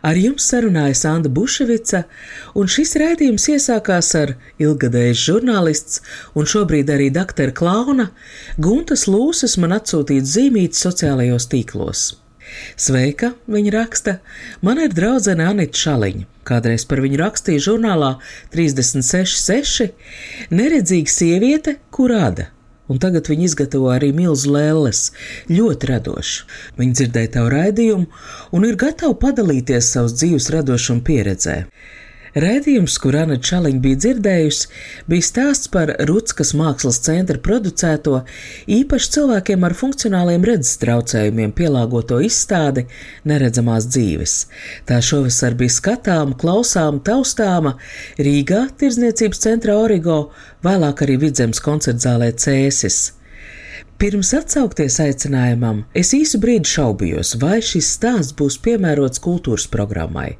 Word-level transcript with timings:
Ar 0.00 0.16
jums 0.16 0.46
sarunājas 0.48 1.02
Anna 1.04 1.28
Buševica, 1.28 2.04
un 2.56 2.70
šis 2.72 2.94
raidījums 3.00 3.44
iesākās 3.52 4.14
ar 4.16 4.32
ilgadējs 4.62 5.26
žurnālists 5.26 6.00
un 6.32 6.48
šobrīd 6.48 6.88
arī 6.94 7.10
doktora 7.12 7.52
Klauna 7.52 8.08
Guntas 8.56 9.04
Lūsas 9.10 9.58
man 9.60 9.76
atsūtīt 9.76 10.24
zīmīti 10.24 10.80
sociālajos 10.80 11.50
tīklos. 11.52 12.06
Sveika, 12.80 13.34
viņa 13.46 13.74
raksta, 13.76 14.16
man 14.64 14.80
ir 14.82 14.94
draudzene 14.96 15.44
Anita 15.46 15.78
Šaliņa. 15.78 16.24
Kādreiz 16.48 16.86
par 16.88 17.02
viņu 17.04 17.20
rakstīja 17.20 17.66
žurnālā 17.68 18.14
36,6 18.56 19.92
neredzīga 20.50 21.12
sieviete, 21.14 21.76
kur 21.94 22.10
rada 22.16 22.48
un 22.90 22.98
tagad 23.02 23.30
viņi 23.30 23.46
izgatavo 23.48 23.92
arī 23.94 24.10
milzu 24.16 24.50
lēles, 24.56 25.04
ļoti 25.50 25.90
radoši. 25.92 26.44
Viņi 26.80 26.98
dzirdēja 26.98 27.34
tavu 27.38 27.54
raidījumu 27.54 28.06
un 28.56 28.68
ir 28.68 28.78
gatavi 28.80 29.16
padalīties 29.22 29.92
savas 29.94 30.16
dzīves 30.18 30.50
radošuma 30.56 31.06
pieredzē. 31.06 31.56
Rēdījums, 32.30 32.94
kur 33.02 33.16
Anna 33.18 33.40
Čaliņa 33.42 33.80
bija 33.82 33.98
dzirdējusi, 34.04 34.68
bija 35.10 35.26
stāsts 35.26 35.70
par 35.72 35.90
Rutskas 36.06 36.52
mākslas 36.54 37.00
centra 37.02 37.40
producēto 37.42 38.20
īpaši 38.70 39.08
cilvēkiem 39.16 39.64
ar 39.66 39.74
funkcionāliem 39.74 40.44
redzes 40.46 40.78
traucējumiem 40.78 41.50
pielāgoto 41.58 42.20
izstādi 42.22 42.84
Neredzamās 43.26 43.88
dzīves. 43.90 44.34
Tā 44.86 45.00
šovasar 45.02 45.56
bija 45.58 45.74
skatāma, 45.74 46.36
klausāma, 46.38 47.02
taustāma 47.02 47.74
Rīgā, 48.22 48.68
Tirzniecības 48.78 49.42
centrā 49.42 49.74
Origo, 49.80 50.20
vēlāk 50.62 51.02
arī 51.02 51.16
Vidzemes 51.24 51.58
koncertzālē 51.64 52.30
Cēsis. 52.38 53.00
Pirms 54.00 54.30
atsaukties 54.38 55.00
aicinājumam, 55.02 55.82
es 55.98 56.14
īsu 56.16 56.38
brīdi 56.40 56.70
šaubījos, 56.76 57.34
vai 57.42 57.58
šis 57.58 57.90
stāsts 57.98 58.38
būs 58.38 58.60
piemērots 58.62 59.20
kultūras 59.20 59.66
programmai 59.68 60.36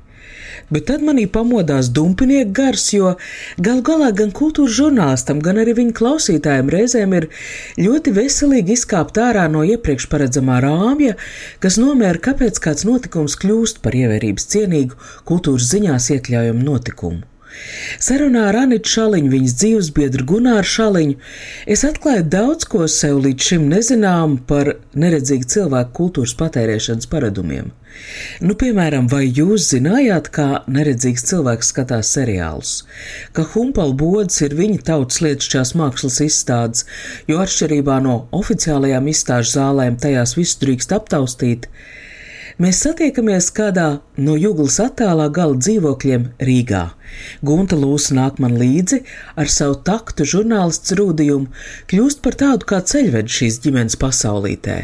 bet 0.73 0.89
tad 0.91 1.05
manī 1.07 1.27
pamodās 1.31 1.91
dumpinieku 1.95 2.53
gars, 2.57 2.87
jo 2.95 3.15
gal 3.63 3.83
galā 3.87 4.11
gan 4.17 4.35
kultūras 4.37 4.77
žurnālistam, 4.79 5.43
gan 5.45 5.63
arī 5.63 5.77
viņa 5.79 5.97
klausītājiem 6.01 6.73
reizēm 6.75 7.17
ir 7.21 7.29
ļoti 7.81 8.15
veselīgi 8.19 8.77
izkāpt 8.79 9.21
ārā 9.23 9.47
no 9.53 9.65
iepriekš 9.67 10.11
paredzamā 10.13 10.61
rāmja, 10.65 11.17
kas 11.63 11.81
nomēra, 11.81 12.23
kāpēc 12.31 12.61
kāds 12.63 12.87
notikums 12.89 13.39
kļūst 13.41 13.83
par 13.85 13.97
ievērības 13.97 14.49
cienīgu 14.55 15.01
kultūras 15.29 15.73
ziņās 15.75 16.13
iekļaujumu 16.17 16.67
notikumu. 16.67 17.30
Sarunā 18.01 18.47
ar 18.51 18.61
Anitu 18.65 18.95
Šaliņu, 18.95 19.33
viņas 19.35 19.57
dzīvesbiedru 19.61 20.27
Gunāru 20.31 20.71
Šaliņu, 20.75 21.19
es 21.71 21.85
atklāju 21.89 22.29
daudz 22.33 22.69
ko 22.71 22.87
sev 22.91 23.21
līdz 23.27 23.51
šim 23.51 23.69
nezinām 23.73 24.39
par 24.51 24.75
neredzīgu 24.95 25.51
cilvēku 25.55 25.97
kultūras 26.01 26.37
patērēšanas 26.41 27.11
paradumiem. 27.11 27.71
Nu, 28.41 28.55
piemēram, 28.59 29.09
vai 29.11 29.25
jūs 29.27 29.67
zinājāt, 29.75 30.31
kā 30.35 30.49
neredzīgs 30.71 31.27
cilvēks 31.31 31.73
skatās 31.75 32.13
seriālus, 32.15 32.75
ka 33.37 33.45
humpalu 33.55 33.97
bodas 34.03 34.41
ir 34.47 34.55
viņa 34.59 34.85
tautas 34.91 35.21
lietušķās 35.25 35.75
mākslas 35.81 36.21
izstādes, 36.25 36.87
jo 37.29 37.41
atšķirībā 37.43 37.99
no 38.07 38.17
oficiālajām 38.37 39.11
izstāžu 39.13 39.57
zālēm 39.59 39.99
tajās 40.01 40.37
visu 40.39 40.63
drīkst 40.63 40.95
aptaustīt, 40.97 41.69
Mēs 42.59 42.81
satiekamies 42.83 43.51
kādā 43.55 43.87
no 44.19 44.35
jūglas 44.39 44.81
attālā 44.83 45.29
gala 45.31 45.59
dzīvokļiem 45.61 46.25
Rīgā. 46.49 46.85
Gunta 47.47 47.79
Lūsa 47.79 48.17
nāk 48.19 48.41
man 48.43 48.57
līdzi 48.59 49.03
ar 49.39 49.51
savu 49.53 49.79
taktu 49.87 50.27
žurnālists 50.27 50.97
rūdījumu, 50.99 51.51
kļūst 51.93 52.25
par 52.25 52.39
tādu 52.41 52.67
kā 52.73 52.81
ceļvedu 52.83 53.37
šīs 53.39 53.61
ģimenes 53.67 54.01
pasaulītē. 54.01 54.81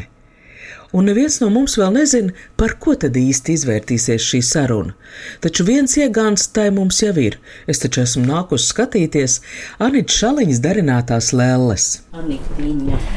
Un 0.97 1.09
neviens 1.11 1.41
no 1.43 1.49
mums 1.53 1.75
vēl 1.77 1.97
nezina, 1.97 2.33
par 2.57 2.77
ko 2.81 2.95
tad 2.95 3.19
īsti 3.19 3.57
izvērtīsies 3.59 4.23
šī 4.23 4.41
saruna. 4.47 4.95
Taču 5.43 5.67
viens 5.67 5.97
iegāns 5.99 6.47
tai 6.55 6.69
mums 6.73 7.03
jau 7.03 7.13
ir. 7.21 7.41
Es 7.67 7.83
taču 7.83 8.05
esmu 8.05 8.23
nākusi 8.29 8.71
skatīties 8.71 9.41
Anita 9.83 10.15
Šaliņas 10.21 10.63
darinātās 10.65 11.33
lēles. 11.37 11.91
Anita, 12.17 12.71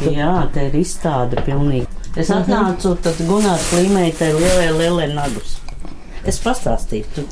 jā, 0.10 0.34
tā 0.56 0.68
ir 0.72 0.82
izstāde 0.82 1.46
pilnīgi. 1.46 1.99
Es 2.20 2.30
atnācu, 2.36 2.96
tad 3.04 3.20
Gunārs 3.30 3.70
līmēja 3.78 4.14
tai 4.20 4.30
lielai 4.36 4.70
lielai 4.76 5.08
nagus. 5.16 5.56
Es 6.28 6.36
pastāstīju, 6.44 7.06
tu 7.16 7.22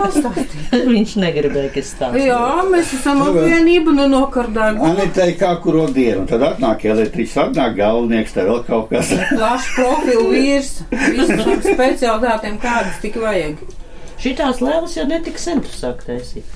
pastāstīji. 0.00 0.82
Viņš 0.86 1.14
negribēja, 1.20 1.70
ka 1.74 1.80
es 1.82 1.88
stāstītu. 1.94 2.26
Jā, 2.28 2.66
mēs 2.70 2.92
esam 2.96 3.22
apvienība, 3.24 3.94
nu 3.96 4.06
nokardājam. 4.12 4.78
Anitai 4.90 5.32
kā 5.40 5.50
kuro 5.64 5.86
dienu, 5.92 6.22
tad 6.30 6.44
atnāk 6.46 6.84
elektriks, 6.88 7.34
atnāk 7.42 7.74
galvenieks, 7.80 8.34
te 8.36 8.44
vēl 8.46 8.62
kaut 8.68 8.86
kas. 8.92 9.10
Plašs 9.34 9.72
profilu 9.74 10.28
vīrs, 10.32 10.70
visam 10.92 11.56
speciālitātēm 11.66 12.60
kādas 12.62 13.02
tik 13.02 13.18
vajag. 13.22 13.58
Šitās 14.22 14.62
lēvas 14.64 14.94
jau 14.96 15.04
netika 15.10 15.42
sen 15.42 15.60
tu 15.66 15.72
sāk 15.74 16.06
taisīt. 16.06 16.46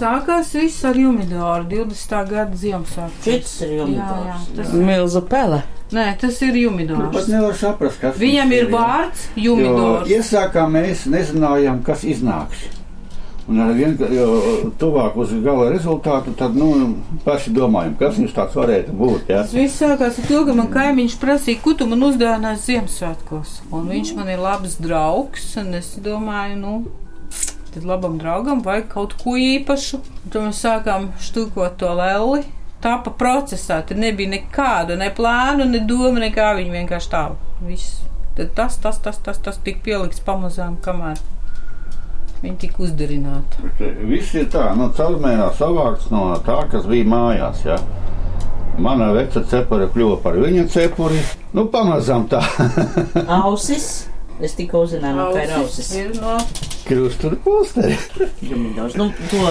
Sākās 0.00 0.54
viss 0.56 0.80
ar 0.88 0.96
Jumidoru 0.96 1.66
20. 1.68 2.14
gada 2.30 2.56
Ziemassvētku. 2.56 3.20
Šis 3.26 3.58
ir 3.66 3.74
Jā, 3.74 3.76
jā, 3.76 3.82
Jumidors. 3.82 4.48
tas, 4.56 4.72
Milza 4.78 5.20
pele. 5.28 5.60
Nē, 5.92 6.06
tas 6.20 6.40
ir 6.42 6.52
Pat 6.52 6.60
Jumidors. 6.62 7.28
nevar 7.28 7.54
saprast, 7.54 8.00
kas 8.00 8.16
Viņam 8.20 8.52
ir 8.52 8.66
jā. 8.66 8.72
vārds 8.74 9.24
Jo 9.36 9.56
Jumidors. 9.56 10.08
iesākā 10.08 10.66
mēs 10.70 11.06
nezinājām, 11.10 11.82
kas 11.86 12.04
iznāks. 12.04 12.68
Un 13.50 13.58
ar 13.58 13.72
vien 13.74 13.96
tuvāk 14.78 15.16
uz 15.18 15.32
gala 15.42 15.70
rezultātu, 15.72 16.30
tad, 16.38 16.54
nu, 16.54 16.94
paši 17.24 17.50
domājam, 17.50 17.96
kas 17.98 18.18
mums 18.20 18.34
tāds 18.36 18.54
varētu 18.54 18.92
būt. 18.94 19.24
Ja? 19.32 19.40
Tas 19.42 19.54
viss 19.56 19.80
sākās 19.80 20.20
ar 20.22 20.28
to, 20.28 20.44
ka 20.46 20.54
man 20.54 20.68
kaimiņš 20.70 21.16
prasīja, 21.18 21.58
ko 21.64 21.74
tu 21.74 21.88
man 21.90 22.04
uzdāvinās 22.06 22.62
Ziemassvētkos. 22.68 23.56
Un 23.74 23.88
viņš 23.90 24.14
man 24.20 24.28
ir 24.30 24.38
labs 24.38 24.76
draugs, 24.78 25.56
un 25.58 25.74
es 25.80 25.96
domāju, 25.98 26.60
nu, 26.62 26.74
tad 27.74 27.82
labam 27.88 28.20
draugam 28.22 28.62
vajag 28.62 28.86
kaut 28.94 29.16
ko 29.18 29.34
īpašu. 29.34 29.98
Tad 30.30 30.42
mēs 30.46 30.62
sākām 30.62 31.10
štukot 31.18 31.74
to 31.82 31.90
leli. 31.98 32.44
Tā 32.80 32.94
pa 33.04 33.12
procesā, 33.12 33.82
tur 33.84 33.98
nebija 34.00 34.32
nekāda 34.32 34.96
ne 34.96 35.10
plāna, 35.12 35.66
ne 35.68 35.82
doma, 35.84 36.22
nekā 36.22 36.54
viņa 36.56 36.78
vienkārši 36.78 37.10
tā. 37.12 37.26
Viss. 37.60 38.00
Tad 38.38 38.54
tas, 38.56 38.78
tas, 38.80 39.00
tas, 39.04 39.18
tas, 39.20 39.40
tas 39.42 39.58
tika 39.60 39.82
pielikts 39.84 40.22
pamazām, 40.24 40.78
kamēr 40.80 41.20
viņi 42.40 42.56
tika 42.62 42.84
uzdarināti. 42.86 43.64
Bet, 43.64 43.80
eh, 43.84 44.04
Viss 44.08 44.34
ir 44.34 44.48
tā, 44.52 44.70
nu, 44.76 44.88
caurmērā 44.96 45.50
savākts 45.58 46.08
no 46.10 46.30
tā, 46.46 46.62
kas 46.72 46.88
bija 46.88 47.04
mājās. 47.04 47.64
Ja? 47.68 47.76
Mana 48.80 49.10
veca 49.12 49.42
cepura 49.44 49.90
kļuva 49.92 50.22
par 50.22 50.38
viņa 50.40 50.68
cepuri. 50.72 51.20
Nu, 51.52 51.66
pamazām 51.68 52.28
tā. 52.30 52.40
Ausis. 53.42 54.09
Es 54.40 54.56
tikko 54.56 54.84
uzzināju, 54.86 55.16
no 55.18 55.30
kā 55.34 55.44
ir 55.44 55.56
ausis. 55.58 55.92
No 56.16 56.38
Krustu 56.90 57.30
pulsteri. 57.44 57.96
Jumidors. 58.42 58.96
Nu, 58.98 59.10
to 59.30 59.50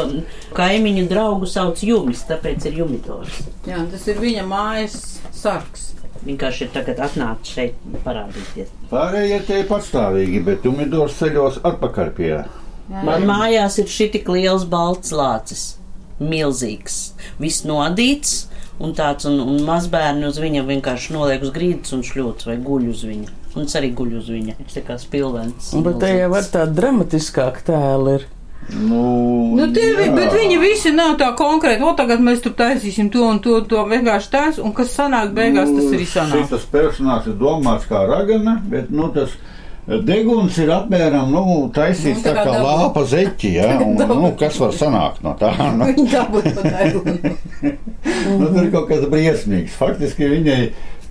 kaimiņu 0.57 1.05
draugu 1.07 1.47
sauc 1.47 1.79
Jumis, 1.85 2.25
tāpēc 2.27 2.65
ir 2.67 2.81
Jumidors. 2.81 3.37
Jā, 3.69 3.83
tas 3.91 4.07
ir 4.11 4.19
viņa 4.19 4.43
mājas 4.49 4.97
sargs. 5.35 5.85
Vienkārši 6.25 6.65
ir 6.65 6.71
tagad 6.73 6.99
atnācis 7.05 7.53
šeit 7.55 7.77
parādīties. 8.03 8.73
Pārējie 8.89 9.39
tie 9.47 9.61
ir 9.61 9.69
patstāvīgi, 9.69 10.41
bet 10.43 10.67
Umidors 10.67 11.15
ceļos 11.21 11.61
atpakaļ 11.69 12.11
pie. 12.17 12.33
Man 12.89 13.23
mājās 13.29 13.79
ir 13.79 13.87
šī 13.87 14.09
tik 14.17 14.27
liels 14.33 14.65
balts 14.67 15.13
lācis. 15.15 15.65
Milzīgs. 16.19 17.13
Viss 17.39 17.63
nodīts. 17.63 18.49
Un 18.83 18.93
tāds 18.95 19.27
un, 19.27 19.39
un 19.43 19.63
mazbērni 19.67 20.27
uz 20.27 20.37
viņa 20.39 20.63
vienkārši 20.67 21.15
noliek 21.15 21.43
uz 21.43 21.51
grīdas 21.55 21.95
un 21.95 22.03
šļūts 22.07 22.47
vai 22.47 22.55
guļ 22.63 22.91
uz 22.91 23.07
viņa. 23.07 23.38
Un 23.57 23.65
es 23.65 23.73
arī 23.79 23.89
guļu 23.97 24.19
uz 24.21 24.27
viņa. 24.29 24.57
Viņš 24.59 24.75
tā 24.77 24.83
kā 24.85 24.97
spilvens. 25.01 25.71
Bet 25.85 25.97
te 26.03 26.11
jau 26.13 26.27
var 26.35 26.45
tāda 26.53 26.75
dramatiskāka 26.81 27.63
tēla 27.71 28.19
ir. 28.19 28.27
Nu, 28.69 28.99
Nu, 29.57 29.65
tie, 29.73 29.87
jā. 29.97 30.11
bet 30.13 30.33
viņi 30.35 30.59
visi 30.61 30.91
nav 30.93 31.15
tā 31.17 31.31
konkrēti. 31.37 31.81
O, 31.81 31.93
tagad 31.97 32.21
mēs 32.21 32.43
tur 32.43 32.53
taisīsim 32.59 33.09
to 33.11 33.23
un 33.25 33.39
to, 33.41 33.55
to 33.65 33.81
vienkārši 33.89 34.29
tās, 34.29 34.59
un 34.61 34.75
kas 34.77 34.93
sanāk 34.93 35.31
beigās, 35.33 35.71
tas 35.73 35.87
arī 35.89 36.05
sanāk. 36.05 36.49
Tas 36.51 36.67
personāžs 36.69 37.31
ir 37.31 37.39
domāts 37.41 37.87
kā 37.89 38.03
ragana, 38.05 38.59
bet 38.69 38.91
nu, 38.93 39.09
tas 39.15 39.33
deguns 40.05 40.57
ir 40.61 40.69
apmēram 40.75 41.31
nu, 41.33 41.43
taisīts 41.73 42.21
Nu, 42.21 42.27
tā 42.27 42.35
tā 42.35 42.43
kā 42.43 42.53
kā 42.53 42.61
lāpa 42.61 43.03
zeķi. 43.09 43.53
Ja? 43.57 43.71
Un, 43.81 43.97
nu, 44.21 44.31
kas 44.37 44.59
var 44.61 44.75
sanākt 44.77 45.25
no 45.25 45.33
tā? 45.39 45.49
Nu, 45.79 45.89
Viņi 45.89 46.07
dabūt 46.13 46.51
pa 46.59 46.69
degunu. 46.69 47.33
nu, 48.37 48.53
tur 48.53 48.61
ir 48.67 48.71
kaut 48.75 48.87
kas 48.91 49.07
briesmīgs. 49.09 49.79
Faktiski 49.81 50.29
viņai 50.37 50.61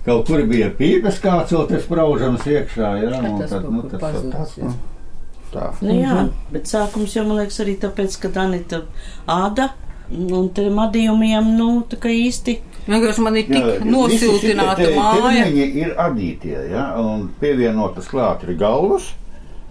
kaut 0.09 0.29
kur 0.29 0.45
bija 0.49 0.69
pīpes 0.75 1.19
kāds 1.23 1.53
vēl 1.55 1.67
te 1.69 1.81
spraužams 1.83 2.47
iekšā. 2.49 2.93
Ja? 3.05 3.19
Un 3.21 3.43
Tas 3.43 3.53
tad, 3.55 3.67
nu, 3.69 3.83
tas, 3.91 4.01
pazudis, 4.01 4.33
tas, 4.33 4.55
jā. 4.57 4.71
nu, 4.71 5.43
tā. 5.53 5.67
Nu, 5.85 5.93
jā, 5.99 6.23
bet 6.53 6.71
sākums 6.71 7.13
jau 7.15 7.27
man 7.29 7.43
liekas 7.43 7.61
arī 7.63 7.77
tāpēc, 7.85 8.17
ka 8.23 8.33
Danita 8.39 8.83
āda 9.29 9.71
un 10.09 10.49
tiem 10.57 10.81
adījumiem, 10.81 11.53
nu, 11.59 11.69
tā 11.89 12.01
kā 12.01 12.09
īsti 12.09 12.57
Vienkārši 12.89 13.21
man 13.21 13.35
ir 13.37 13.45
tik 13.45 13.65
Jā, 13.65 13.73
nosiltināta 13.85 14.87
māja. 14.95 15.19
ķermeņi 15.29 15.65
ir 15.77 15.91
adītie, 16.01 16.55
ja? 16.71 16.87
un 16.97 17.27
pievienotas 17.41 18.07
klāt 18.09 18.45
ir 18.47 18.55
galvas 18.57 19.11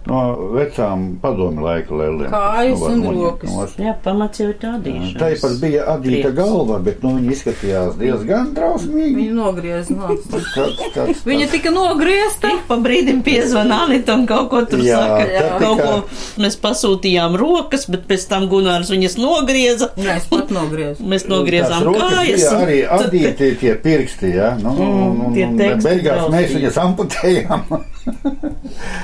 no 0.07 0.19
vecām 0.55 1.05
padomu 1.21 1.65
laika 1.65 1.93
lēlēm. 1.93 2.29
Kājas 2.31 2.79
Nu, 2.79 2.85
var 2.85 2.91
un 2.95 3.19
rokas. 3.23 3.51
nost. 3.55 3.79
Jā, 3.79 3.93
pamats 4.03 4.39
jau 4.39 4.49
tādīšana. 4.61 5.17
Tāpat 5.19 5.57
bija 5.61 5.83
adīta 5.95 6.31
galva, 6.35 6.79
bet 6.83 7.03
nu, 7.03 7.15
viņa 7.17 7.33
izskatījās 7.35 7.97
diezgan 7.99 8.53
drausmīgi. 8.55 9.15
Viņa 9.17 9.35
nogriez 9.37 9.89
no. 9.93 10.07
Tāds, 10.55 10.79
tāds, 10.95 11.23
Viņa 11.27 11.49
tika 11.51 11.73
nogriezta. 11.75 12.53
Ik 12.55 12.63
pa 12.69 12.77
brīdim 12.81 13.21
piezvanīja 13.25 13.79
Anita 13.89 14.15
un 14.15 14.25
kaut 14.29 14.49
ko 14.51 14.63
tur 14.69 14.81
Jā, 14.83 14.99
saka. 14.99 15.27
tā 15.29 15.59
Kaut 15.59 15.81
ko 15.83 16.41
mēs 16.43 16.57
pasūtījām 16.63 17.35
rokas, 17.39 17.85
bet 17.91 18.07
pēc 18.09 18.25
tam 18.31 18.47
Gunārs 18.51 18.89
viņas 18.93 19.17
nogrieza. 19.19 19.91
Nē, 19.99 20.17
es 20.19 20.27
pat 20.31 20.51
nogriezu. 20.53 21.03
Mēs 21.09 21.27
nogriezām 21.29 21.85
kājas. 21.95 22.47
un 22.53 22.63
arī 22.65 22.79
adīti 22.87 23.51
tie 23.61 23.75
pirksti, 23.75 24.33
ja? 24.35 24.55
nu, 24.61 24.73
un, 24.73 25.21
un, 25.27 25.33
tie 25.35 25.45
un 25.47 25.57
teksti 25.59 25.85
beigās 25.89 26.25
mēs 26.33 26.55
viņas 26.57 26.79
amputējām. 26.85 27.65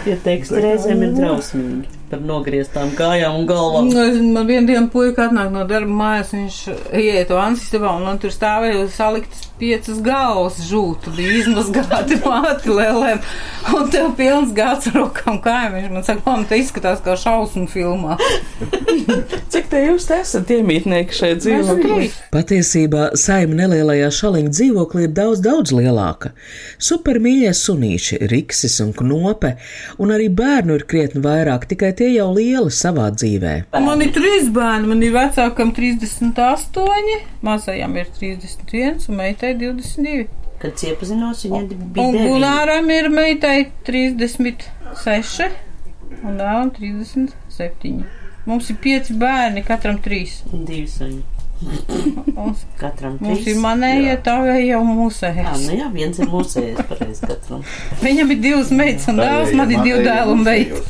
Tie 0.06 0.16
teksti 0.26 0.64
reizēm 0.66 1.04
ir 1.08 1.16
drausmīgi 1.18 2.02
par 2.10 2.22
nogrieztām 2.22 2.92
kājām 2.98 3.40
un 3.40 3.48
galvām. 3.50 3.90
Nu, 3.94 4.04
es- 4.06 4.22
Man 4.36 4.48
vienā 4.48 4.68
dienā 4.70 4.90
puika 4.92 5.30
atnāk 5.30 5.52
no 5.54 5.64
darba 5.70 5.92
mājās, 5.92 6.34
viņš 6.36 6.58
ieiet 6.94 7.28
to 7.32 7.38
ansistabā 7.40 7.96
un 7.98 8.04
man 8.08 8.20
tur 8.20 8.30
stāvēja 8.34 8.88
saliktas 8.92 9.46
piecas 9.60 10.02
galvas 10.04 10.58
žūtu, 10.68 11.14
bija 11.16 11.38
izmazgāti 11.42 12.18
māti 12.26 12.74
lēlēm 12.76 13.22
un 13.78 13.90
tev 13.94 14.10
pilns 14.18 14.52
gāds 14.58 14.90
ar 14.92 14.98
rokām 15.00 15.40
kājām. 15.46 15.78
Viņš 15.80 15.92
man 15.96 16.04
saka, 16.04 16.22
man 16.26 16.44
te 16.50 16.60
izskatās 16.60 17.00
kā 17.06 17.16
šausmu 17.18 17.66
filmā. 17.72 18.18
Cik 19.56 19.70
te 19.72 19.82
jūs 19.86 20.06
te 20.10 20.18
esat 20.22 20.52
iemītnieki 20.52 21.16
šeit 21.16 21.40
Mēs 21.46 21.46
dzīvo? 21.46 21.76
trīs. 21.84 22.18
Patiesībā 22.36 23.06
saima 23.20 23.56
nelielajā 23.62 24.10
šaliņa 24.20 24.52
dzīvoklī 24.58 25.06
ir 25.08 25.14
daudz, 25.16 25.42
daudz 25.46 25.72
lielāka. 25.76 26.34
Supermīļie 26.90 27.54
sunīši, 27.56 28.20
riksis 28.32 28.78
un 28.84 28.92
knope, 28.98 29.56
un 30.04 30.12
arī 30.16 30.28
bērnu 30.36 30.76
ir 30.80 30.86
krietni 30.92 31.24
vairāk, 31.24 31.68
tikai 31.72 31.94
tie 31.98 32.10
jau 32.14 32.30
lieli 32.36 32.72
savā 32.74 33.10
dzīvē. 33.16 33.54
Man 33.86 34.04
ir 34.06 34.12
trīs 34.16 34.50
bērni, 34.56 34.90
man 34.92 35.04
ir 35.06 35.14
vecākam 35.16 35.74
38, 35.76 37.20
mazajam 37.46 37.96
ir 38.00 38.10
31 38.20 39.10
un 39.10 39.22
meitai 39.22 39.54
22. 39.60 40.26
Kad 40.62 40.84
iepazinos, 40.88 41.44
viņa 41.46 41.80
bija 41.96 42.08
Un. 42.08 42.20
Gunāram 42.32 42.90
ir 42.96 43.10
meitai 43.14 43.58
36 43.88 45.50
un 46.24 46.40
dēlam 46.40 46.72
37. 46.76 48.04
Mums 48.46 48.70
ir 48.70 48.82
pieci 48.82 49.16
bērni, 49.20 49.66
katram 49.66 49.98
trīs. 50.06 50.44
Divi 50.54 50.88
saņi. 50.90 51.35
Mums, 52.36 52.66
Katram 52.80 53.14
mums 53.22 53.40
trīs. 53.40 53.54
ir 53.56 53.60
manējie, 53.64 54.16
tā 54.26 54.34
vēl 54.44 54.60
jau 54.68 54.80
Jā, 54.82 54.88
mūsējais. 54.90 55.62
nu 55.70 55.78
jā, 55.80 55.88
viens 55.94 56.20
ir 56.20 56.28
mūsējais, 56.30 56.82
pareizi 56.90 57.30
katram. 57.30 57.62
Viņam 58.04 58.34
ir 58.36 58.42
divas 58.44 58.72
meitas 58.76 59.08
un 59.12 59.22
dēls, 59.24 59.54
man 59.56 59.72
ir 59.72 59.80
divi 59.86 60.04
dēli 60.06 60.34
un 60.36 60.44
meita. 60.44 60.82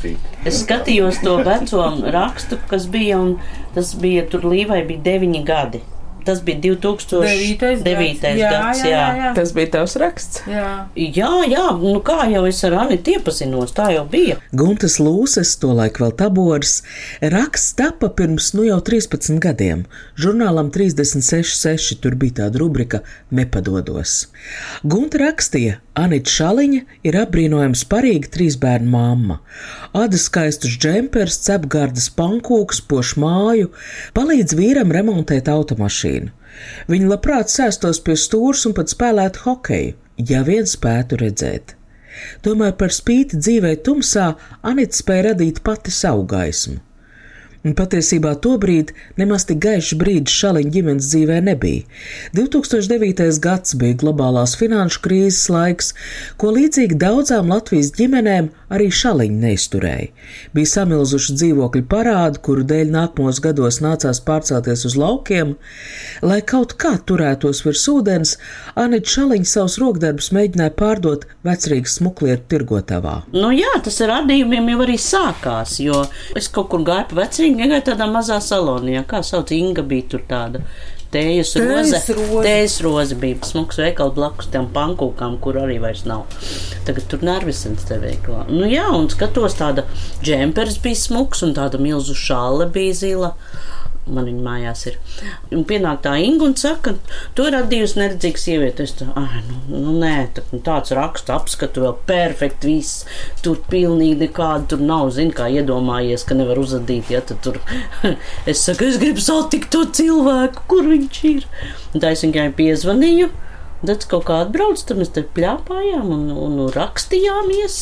Es 0.44 0.62
skatījos 0.64 1.20
to 1.22 1.36
veco 1.46 1.84
rakstu, 2.14 2.58
kas 2.70 2.86
bija, 2.90 3.20
un 3.22 3.36
tas 3.76 3.94
bija 4.02 4.26
tur 4.30 4.42
līvai 4.50 4.82
bija 4.88 5.04
deviņi 5.06 5.44
gadi. 5.46 5.82
Tas 6.26 6.40
bija 6.42 6.58
2009. 6.64 7.84
Devītais 7.86 8.38
gads. 8.40 8.56
gads. 8.56 8.82
Jā, 8.82 8.90
jā, 8.90 9.06
jā. 9.20 9.32
Tas 9.36 9.52
bija 9.54 9.72
tavs 9.76 9.96
raksts. 10.02 10.42
jā. 10.50 10.70
Jā, 10.96 11.32
jā, 11.46 11.64
nu 11.78 12.00
kā 12.04 12.24
jau 12.32 12.42
es 12.48 12.58
ar 12.66 12.74
Anitu 12.82 13.14
iepazinos, 13.14 13.72
tā 13.76 13.90
jau 13.94 14.02
bija. 14.10 14.38
Guntas 14.56 14.98
Lūses, 15.02 15.54
tolaik 15.62 16.00
vēl 16.02 16.12
tabors, 16.18 16.80
raksts 17.22 17.76
tapa 17.78 18.10
pirms 18.16 18.52
nu 18.56 18.66
jau 18.66 18.80
13 18.84 19.38
gadiem. 19.42 19.84
Žurnālam 20.18 20.72
36,6 20.74 22.00
tur 22.02 22.16
bija 22.18 22.42
tāda 22.42 22.60
rubrika 22.62 23.02
Nepadodos. 23.30 24.26
Gunta 24.82 25.20
rakstīja, 25.22 25.78
Anita 25.96 26.30
Šaliņa 26.32 26.82
ir 27.08 27.16
apbrīnojams 27.22 27.84
parīga 27.88 28.28
trīs 28.34 28.58
bērnu 28.60 28.90
mamma. 28.92 29.38
Ada 29.96 30.18
skaistus 30.20 30.74
džempers, 30.80 31.38
cepgardas 31.46 32.10
pankūks, 32.16 32.82
poš 32.88 33.14
māju, 33.20 33.70
palīdz 34.16 34.56
vīram 34.58 34.92
remontēt 34.92 35.48
automašīnu. 35.52 36.15
Viņa 36.90 37.10
labprāt 37.12 37.52
sēstos 37.52 38.02
pie 38.04 38.16
stūres 38.20 38.66
un 38.68 38.76
pat 38.76 38.92
spēlētu 38.92 39.44
hokeju, 39.46 39.96
ja 40.30 40.42
vien 40.46 40.68
spētu 40.68 41.20
redzēt. 41.22 41.76
Tomēr 42.44 42.74
par 42.80 42.94
spīti 42.96 43.38
dzīvē 43.40 43.76
tumsā 43.84 44.32
Anita 44.64 45.02
spēja 45.02 45.30
radīt 45.30 45.62
pati 45.66 45.92
savu 45.92 46.24
gaismu. 46.30 46.80
Un 47.66 47.74
patiesībā 47.74 48.36
tobrīd 48.38 48.92
nemaz 49.18 49.42
tik 49.48 49.58
gaišs 49.64 49.96
brīdis 49.98 50.34
šāliņa 50.38 50.70
ģimenes 50.76 51.08
dzīvē 51.10 51.38
nebija. 51.48 51.82
2009. 52.38 53.40
gads 53.42 53.74
bija 53.80 53.96
globālās 54.04 54.54
finanšu 54.60 55.02
krīzes 55.02 55.48
laiks, 55.50 55.90
ko 56.38 56.52
līdzīgi 56.54 57.00
daudzām 57.02 57.50
Latvijas 57.50 57.90
ģimenēm 57.98 58.52
arī 58.72 58.88
šāliņa 58.92 59.38
neizturēja. 59.42 60.08
Bija 60.56 60.70
samilzuši 60.72 61.36
dzīvokļu 61.38 61.84
parādi, 61.90 62.40
kuru 62.46 62.64
dēļ 62.66 62.90
nākamos 62.94 63.40
gados 63.44 63.80
nācās 63.84 64.20
pārcelties 64.26 64.86
uz 64.88 64.96
laukiem. 64.98 65.54
Lai 66.26 66.40
kaut 66.42 66.76
kā 66.80 66.96
turētos 67.08 67.62
virs 67.66 67.86
ūdens, 67.92 68.36
Anita 68.78 69.12
Šaliņa 69.16 69.50
savus 69.50 69.78
rokdarbus 69.82 70.32
mēģināja 70.36 70.74
pārdot 70.78 71.28
vecrīgas 71.46 71.98
smuklietu 72.00 72.48
tirgotavā. 72.54 73.16
Nu 73.36 73.52
jā, 73.54 73.76
tas 73.84 74.00
ar 74.04 74.14
radījumiem 74.16 74.72
jau 74.74 74.82
arī 74.86 74.98
sākās, 75.00 75.78
jo 75.82 76.02
es 76.38 76.50
kaut 76.52 76.70
kur 76.72 76.84
gāju 76.86 77.10
pa 77.12 77.22
vecrīgi, 77.22 77.60
negāju 77.62 77.90
tādā 77.92 78.10
mazā 78.10 78.40
salonijā, 78.42 79.06
kā 79.08 79.22
sauc 79.26 79.52
Inga 79.56 79.86
bija 79.86 80.10
tur 80.12 80.26
tāda. 80.28 80.64
Tējas 81.14 81.52
roze. 81.60 82.00
Tējas 82.44 82.76
roze. 82.84 83.16
Bija 83.20 83.38
smuks 83.46 83.78
veikals 83.80 84.16
blakus 84.16 84.50
tam 84.52 84.68
pankūkam, 84.74 85.38
kur 85.42 85.58
arī 85.62 85.78
vairs 85.82 86.04
nav. 86.08 86.26
Tagad 86.88 87.06
tur 87.10 87.22
nervisens 87.26 87.86
te 87.88 87.98
veikalā. 88.02 88.44
Nu 88.50 88.68
jā, 88.70 88.86
un 88.94 89.08
skatos 89.12 89.56
tāda 89.58 89.86
džempers 90.24 90.80
bija 90.82 90.98
smuks 91.06 91.44
un 91.46 91.54
tāda 91.56 91.80
milzu 91.82 92.16
šāle 92.18 92.68
bija 92.74 92.98
zila. 93.04 93.32
Man 94.06 94.28
viņa 94.28 94.42
mājās 94.42 94.84
ir. 94.86 94.96
Un 95.50 95.64
pienāk 95.66 96.04
tā 96.04 96.12
Inga 96.22 96.46
un 96.46 96.52
saka, 96.58 96.92
to 97.34 97.48
ir 97.48 97.56
radījusi 97.56 97.98
neredzīga 97.98 98.38
sieviete. 98.38 98.84
Es 98.86 98.94
tā, 99.00 99.08
ah, 99.18 99.32
nu, 99.48 99.56
nu 99.72 99.94
nē, 99.98 100.12
tā, 100.36 100.44
nu, 100.52 100.60
tāds 100.66 100.94
raksts 100.94 101.32
apskatu 101.34 101.82
vēl 101.82 101.96
perfekti 102.06 102.70
viss. 102.70 103.02
Tur 103.42 103.58
pilnīgi 103.72 104.28
nekāda 104.28 104.70
tur 104.72 104.84
nav, 104.86 105.10
zin, 105.16 105.32
kā 105.34 105.48
iedomājies, 105.50 106.26
ka 106.28 106.38
nevar 106.38 106.62
uzadīt, 106.62 107.10
ja 107.10 107.24
tad 107.26 107.42
tur. 107.42 107.58
es 108.50 108.62
saku, 108.62 108.86
es 108.92 109.00
gribu 109.02 109.24
satikt 109.24 109.72
to 109.74 109.82
cilvēku, 109.98 110.68
kur 110.70 110.86
viņš 110.86 111.22
ir. 111.32 111.50
Un 111.90 112.06
tā 112.06 112.14
es 112.14 112.22
viņai 112.22 112.52
piezvanīju. 112.60 113.32
Tad 113.86 114.06
kaut 114.10 114.24
kā 114.30 114.40
atbrauc, 114.46 114.80
tad 114.86 115.02
mēs 115.02 115.12
te 115.14 115.26
pļāpājām 115.36 116.14
un, 116.14 116.28
un 116.46 116.66
rakstījāmies. 116.74 117.80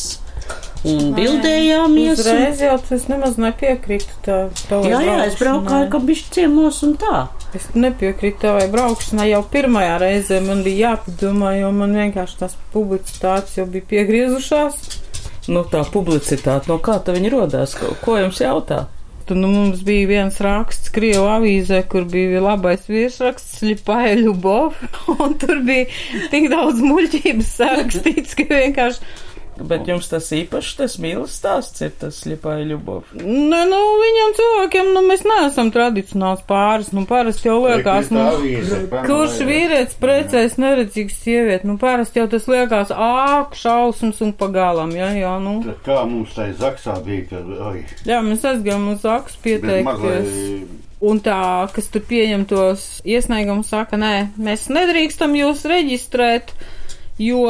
Un 0.85 1.13
bildējāmies. 1.17 2.19
Un... 2.19 2.21
Uzreiz 2.21 2.61
jau 2.61 2.75
tas 2.89 3.07
nemaz 3.09 3.39
nepiekrītu 3.41 4.19
tā, 4.25 4.37
tavai 4.69 4.91
Jā, 4.91 4.99
jā, 5.01 5.15
es 5.29 5.37
braukāju, 5.39 5.63
braukšanai. 5.65 5.91
ka 5.93 6.01
bišķi 6.09 6.33
ciemos 6.37 6.81
un 6.85 6.93
tā. 7.01 7.21
Es 7.57 7.69
nepiekrītu 7.73 8.43
tavai 8.43 8.67
braukšanai 8.73 9.29
jau 9.31 9.41
pirmajā 9.51 9.95
reizē. 10.03 10.41
Man 10.45 10.61
bija 10.65 10.91
jāpadomā, 10.91 11.55
jo 11.59 11.71
man 11.75 11.95
vienkārši 11.97 12.41
tās 12.43 12.57
publicitātes 12.75 13.57
jau 13.57 13.65
bija 13.71 13.89
piegriezušās. 13.95 14.83
Nu, 15.49 15.61
tā 15.69 15.83
publicitāte, 15.93 16.69
no 16.71 16.79
kā 16.81 16.99
tā 17.05 17.13
viņi 17.15 17.33
rodās? 17.33 17.75
Ko, 17.77 17.93
ko 18.01 18.19
jums 18.21 18.41
jautā? 18.41 18.85
Tur 19.25 19.37
nu, 19.41 19.49
mums 19.49 19.81
bija 19.85 20.05
viens 20.09 20.35
raksts 20.41 20.91
Krievu 20.93 21.25
avīzē, 21.33 21.79
kur 21.89 22.03
bija 22.09 22.43
labais 22.45 22.83
virsraksts 22.85 23.63
Ļipaja 23.65 24.19
Ļubov, 24.19 24.77
un 25.17 25.33
tur 25.41 25.63
bija 25.65 25.87
tik 26.29 26.51
daudz 26.53 26.81
muļķības 26.85 27.53
sarakstīts, 27.57 28.37
ka 28.37 28.45
vienkārši, 28.51 29.15
Bet 29.55 29.87
jums 29.87 30.09
tas 30.11 30.27
īpašs, 30.35 30.73
tas 30.75 30.97
mīlestības 30.99 31.35
stāsts 31.39 31.83
ir 31.85 31.93
tas 31.99 32.17
ļipāja 32.27 32.65
ļubov. 32.71 33.13
nu, 33.21 33.59
nu, 33.69 33.79
viņam 34.01 34.33
cilvēkiem, 34.39 34.91
nu, 34.95 35.03
mēs 35.07 35.23
neesam 35.27 35.71
tradicionāls 35.75 36.43
pāris, 36.49 36.91
nu, 36.95 37.05
parasti 37.07 37.47
jau 37.47 37.57
liekas, 37.63 38.11
nu, 38.11 38.25
kurš 39.07 39.39
vīrietis 39.47 39.97
precēs 40.01 40.57
neredzīgs 40.61 41.17
sievieti, 41.23 41.69
nu, 41.69 41.77
parasti 41.81 42.19
jau 42.19 42.27
tas 42.31 42.49
liekas 42.51 42.91
āk, 42.91 43.55
šausmas 43.59 44.19
un 44.25 44.35
pagalam, 44.35 44.91
jā, 44.95 45.13
jā, 45.21 45.35
nu. 45.43 45.57
Tad 45.65 45.83
Kā 45.87 46.01
mums 46.09 46.35
tai 46.35 46.49
zaksā 46.57 46.97
bija, 47.05 47.29
kad, 47.31 47.51
oi, 47.71 47.85
Jā, 48.07 48.19
mēs 48.25 48.43
aizgājām 48.47 48.89
uz 48.95 49.05
aksu 49.07 49.39
bet 49.39 49.45
pieteikties. 49.47 49.85
mazliet, 49.85 50.81
Un 51.05 51.19
tā, 51.19 51.67
kas 51.75 51.89
tur 51.91 52.01
pieņem 52.07 52.45
tos 52.49 52.85
iesniegumus, 53.05 53.67
saka, 53.69 53.97
nē, 53.99 54.31
mēs 54.41 54.69
nedrīkstam 54.71 55.35
jūs 55.37 55.65
reģistrēt, 55.67 56.53
jo 57.21 57.43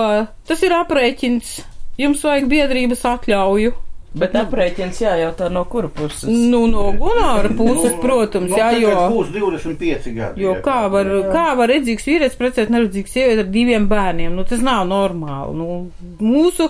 tas 0.50 0.64
ir 0.66 0.74
aprēķins. 0.76 1.54
Jums 2.02 2.24
vajag 2.28 2.48
biedrības 2.52 3.04
atļauju. 3.08 3.74
Bet 4.16 4.32
aprēķins 4.40 5.02
jājautā 5.02 5.50
no 5.52 5.66
kura 5.68 5.90
puses. 5.92 6.24
Nu, 6.24 6.62
no 6.72 6.86
Gunāra 6.96 7.50
puses, 7.52 7.98
protams, 8.00 8.48
nu, 8.54 8.56
jā, 8.56 8.70
jo, 8.80 8.94
Būs 9.12 9.34
25 9.34 10.08
gadi. 10.16 10.46
jo 10.46 10.54
kā 10.64 10.86
var, 10.92 11.10
kā 11.34 11.50
var 11.60 11.68
redzīgs 11.74 12.08
vīrietis 12.08 12.40
precēt 12.40 12.72
neredzīgs 12.72 13.12
sievieti 13.12 13.44
ar 13.44 13.50
diviem 13.52 13.90
bērniem? 13.92 14.32
Nu, 14.32 14.46
tas 14.48 14.64
nav 14.64 14.86
normāli. 14.88 15.58
Nu, 15.60 15.68
mūsu 16.24 16.70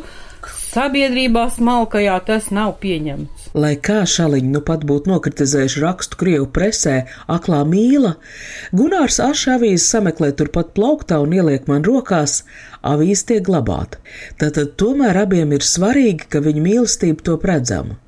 sabiedrībā 0.75 1.45
smalkajā 1.55 2.15
tas 2.27 2.51
nav 2.53 2.75
pieņemts. 2.83 3.49
Lai 3.55 3.75
kā 3.87 4.01
šaliņi 4.09 4.51
nu 4.51 4.61
pat 4.67 4.83
būtu 4.87 5.11
nokritizējuši 5.13 5.83
rakstu 5.83 6.19
Krievu 6.19 6.47
presē 6.51 6.95
aklā 7.31 7.61
mīla, 7.69 8.15
Gunārs 8.75 9.21
Aša 9.23 9.55
avīzes 9.55 9.87
sameklē 9.93 10.33
turpat 10.35 10.73
plauktā 10.75 11.21
un 11.23 11.35
ieliek 11.37 11.69
man 11.71 11.85
rokās, 11.87 12.41
avīze 12.83 13.29
tiek 13.31 13.45
glabāta. 13.47 14.01
Tātad 14.41 14.75
tomēr 14.81 15.23
abiem 15.23 15.55
ir 15.55 15.63
svarīgi, 15.63 16.27
ka 16.29 16.43
viņu 16.43 16.65
mīlestība 16.67 17.23
top 17.31 17.47
redzama. 17.47 17.99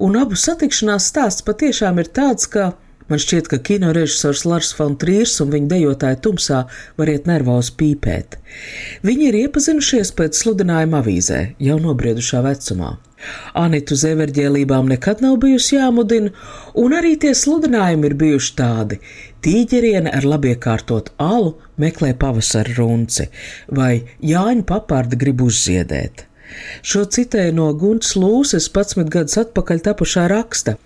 Un 0.00 0.16
abu 0.16 0.38
satikšanās 0.38 1.10
stāsts 1.10 1.44
patiešām 1.44 1.98
ir 2.00 2.08
tāds, 2.14 2.48
ka 2.48 2.72
Man 3.08 3.20
šķiet, 3.22 3.46
ka 3.48 3.58
kino 3.64 3.94
režisors 3.96 4.44
Lars 4.44 4.74
Fontrīrs 4.76 5.38
un 5.40 5.52
viņa 5.54 5.70
dejotāja 5.70 6.18
tumsā 6.26 6.58
variet 7.00 7.28
nervos 7.30 7.70
pīpēt. 7.72 8.36
Viņi 9.06 9.30
ir 9.30 9.38
iepazinušies 9.46 10.12
pēc 10.18 10.36
sludinājuma 10.36 11.00
avīzē, 11.00 11.40
jau 11.64 11.78
nobriedušā 11.80 12.42
vecumā. 12.44 12.98
Anitu 13.58 13.96
zeverģēlībām 13.98 14.92
nekad 14.92 15.24
nav 15.24 15.40
bijusi 15.42 15.74
jāmudina, 15.78 16.30
un 16.78 16.94
arī 17.00 17.16
tie 17.24 17.32
sludinājumi 17.34 18.10
ir 18.10 18.16
bijuši 18.20 18.54
tādi. 18.60 19.00
Tīģeriene 19.42 20.12
ar 20.14 20.28
labiekārtot 20.28 21.10
alu 21.22 21.56
meklē 21.80 22.12
pavasara 22.20 22.76
runci, 22.76 23.30
vai 23.72 24.04
Jāņa 24.20 24.68
papārda 24.68 25.18
grib 25.18 25.42
uzziedēt. 25.48 26.27
Šo 26.82 27.04
citēju 27.04 27.54
no 27.56 27.70
Gunts 27.76 28.14
Lūses 28.16 28.70
11 28.72 29.10
gadus 29.12 29.40
atpakaļ 29.44 29.84
tapušā 29.90 30.28
raksta 30.32 30.78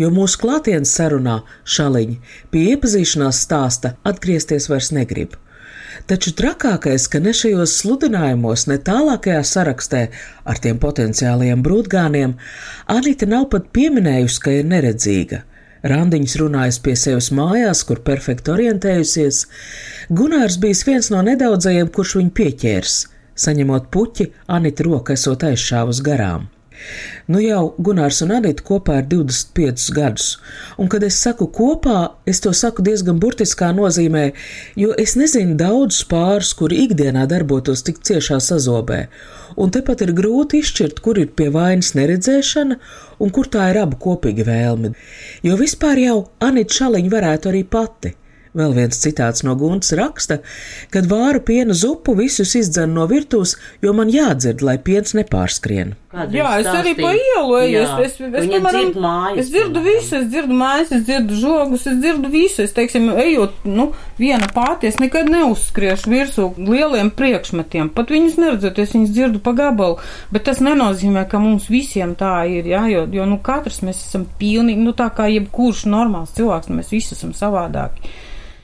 jo 0.00 0.10
mūsu 0.12 0.40
klātienes 0.42 0.92
sarunā 0.98 1.40
šaliņi 1.76 2.20
pie 2.52 2.62
iepazīšanās 2.74 3.42
stāsta 3.46 3.96
atgriezties 4.08 4.70
vairs 4.72 4.92
negrib. 4.96 5.36
Taču 6.06 6.30
trakākais, 6.36 7.06
ka 7.10 7.18
ne 7.24 7.32
šajos 7.34 7.78
sludinājumos, 7.80 8.66
ne 8.70 8.76
tālākajā 8.88 9.40
sarakstē 9.48 10.02
ar 10.44 10.60
tiem 10.62 10.78
potenciālajiem 10.82 11.64
brūtgāniem, 11.64 12.36
Anita 12.92 13.26
nav 13.30 13.48
pat 13.54 13.72
pieminējusi, 13.74 14.42
ka 14.44 14.54
ir 14.58 14.68
neredzīga. 14.70 15.42
Randiņš 15.86 16.36
runājas 16.42 16.78
pie 16.84 16.94
sevis 16.98 17.30
mājās, 17.34 17.82
kur 17.88 18.02
perfekti 18.06 18.52
orientējusies. 18.52 19.42
Gunārs 20.20 20.60
bijis 20.62 20.84
viens 20.86 21.10
no 21.14 21.22
nedaudzajiem, 21.26 21.90
kurš 21.94 22.16
viņu 22.20 22.32
pieķērs. 22.38 22.96
Saņemot 23.36 23.88
puķi, 23.92 24.30
Anita 24.48 24.86
roka 24.86 25.16
esot 25.16 25.44
aizšāvus 25.46 26.02
garām. 26.04 26.48
Nu 27.26 27.40
jau 27.40 27.74
Gunārs 27.82 28.20
un 28.24 28.32
Anita 28.36 28.64
kopā 28.66 28.98
ir 29.00 29.06
25 29.10 29.86
gadus, 29.96 30.26
un 30.78 30.90
kad 30.92 31.04
es 31.06 31.18
saku 31.24 31.48
kopā, 31.58 31.96
es 32.28 32.42
to 32.44 32.52
saku 32.54 32.84
diezgan 32.86 33.20
burtiskā 33.22 33.72
nozīmē, 33.76 34.26
jo 34.78 34.92
es 35.00 35.16
nezinu 35.18 35.56
daudz 35.58 36.02
pāris, 36.10 36.52
kuri 36.58 36.82
ikdienā 36.84 37.24
darbotos 37.30 37.82
tik 37.86 38.02
ciešā 38.06 38.38
sazobē, 38.48 39.00
un 39.56 39.72
tepat 39.74 40.04
ir 40.06 40.14
grūti 40.20 40.60
izšķirt, 40.62 41.00
kur 41.02 41.18
ir 41.22 41.32
pie 41.38 41.48
vainas 41.54 41.94
neredzēšana 41.98 42.78
un 43.18 43.32
kur 43.32 43.50
tā 43.50 43.70
ir 43.72 43.80
abu 43.82 43.98
kopīga 44.06 44.46
vēlme, 44.46 44.92
jo 45.48 45.58
vispār 45.58 46.04
jau 46.04 46.20
Anita 46.44 46.80
Šaliņa 46.80 47.16
varētu 47.16 47.52
arī 47.54 47.64
pati. 47.64 48.14
Vēl 48.56 48.72
viens 48.72 48.96
citāts 48.96 49.44
no 49.44 49.52
Guntas 49.60 49.92
raksta, 49.98 50.38
kad 50.94 51.08
vāru 51.10 51.42
piena 51.44 51.74
zupu 51.76 52.14
visus 52.16 52.54
izdzen 52.56 52.94
no 52.96 53.04
virtuves, 53.10 53.58
jo 53.84 53.92
man 53.92 54.08
jādzird, 54.08 54.62
lai 54.64 54.78
piens 54.80 55.12
nepārskrien. 55.18 55.92
Kādreiz 56.16 56.38
jā, 56.38 56.52
es 56.62 56.68
arī 56.70 56.94
pa 56.96 57.10
ielu 57.12 57.56
eju, 57.58 57.80
es, 57.82 57.90
es, 58.06 58.14
es, 58.24 58.46
piemēram, 58.48 58.94
mājas, 59.04 59.40
es 59.42 59.50
dzirdu 59.52 59.82
visu, 59.84 60.14
es 60.16 60.28
dzirdu 60.30 60.56
mājas, 60.56 60.92
es 60.96 61.02
dzirdu 61.04 61.40
žogus, 61.42 61.84
es 61.90 61.98
dzirdu 62.00 62.30
visu, 62.32 62.62
es, 62.64 62.72
teiksim, 62.78 63.10
ejot, 63.20 63.58
nu, 63.68 63.90
viena 64.16 64.48
pāti, 64.56 64.88
es 64.88 64.96
nekad 65.02 65.28
neuzskriešu 65.28 66.12
virsū 66.14 66.46
lieliem 66.56 67.10
priekšmetiem, 67.18 67.90
pat 67.92 68.14
viņus 68.14 68.38
neredzot, 68.40 68.80
es 68.80 68.94
viņus 68.96 69.12
dzirdu 69.12 69.42
pa 69.44 69.52
gabalu, 69.58 69.98
bet 70.32 70.46
tas 70.48 70.62
nenozīmē, 70.64 71.26
ka 71.28 71.42
mums 71.44 71.68
visiem 71.68 72.16
tā 72.16 72.38
ir, 72.48 72.72
jā, 72.72 72.86
jo, 72.94 73.04
jo, 73.18 73.28
nu, 73.28 73.36
katrs 73.44 73.82
mēs 73.84 74.00
esam 74.06 74.24
pilnīgi, 74.40 74.80
nu, 74.86 74.96
tā 74.96 75.10
kā 75.12 75.28
jebkurš 75.34 75.84
normāls 75.92 76.32
cilvēks, 76.38 76.72
mēs 76.72 76.96
visi 76.96 77.12
esam 77.18 77.36
savādāki. 77.36 78.16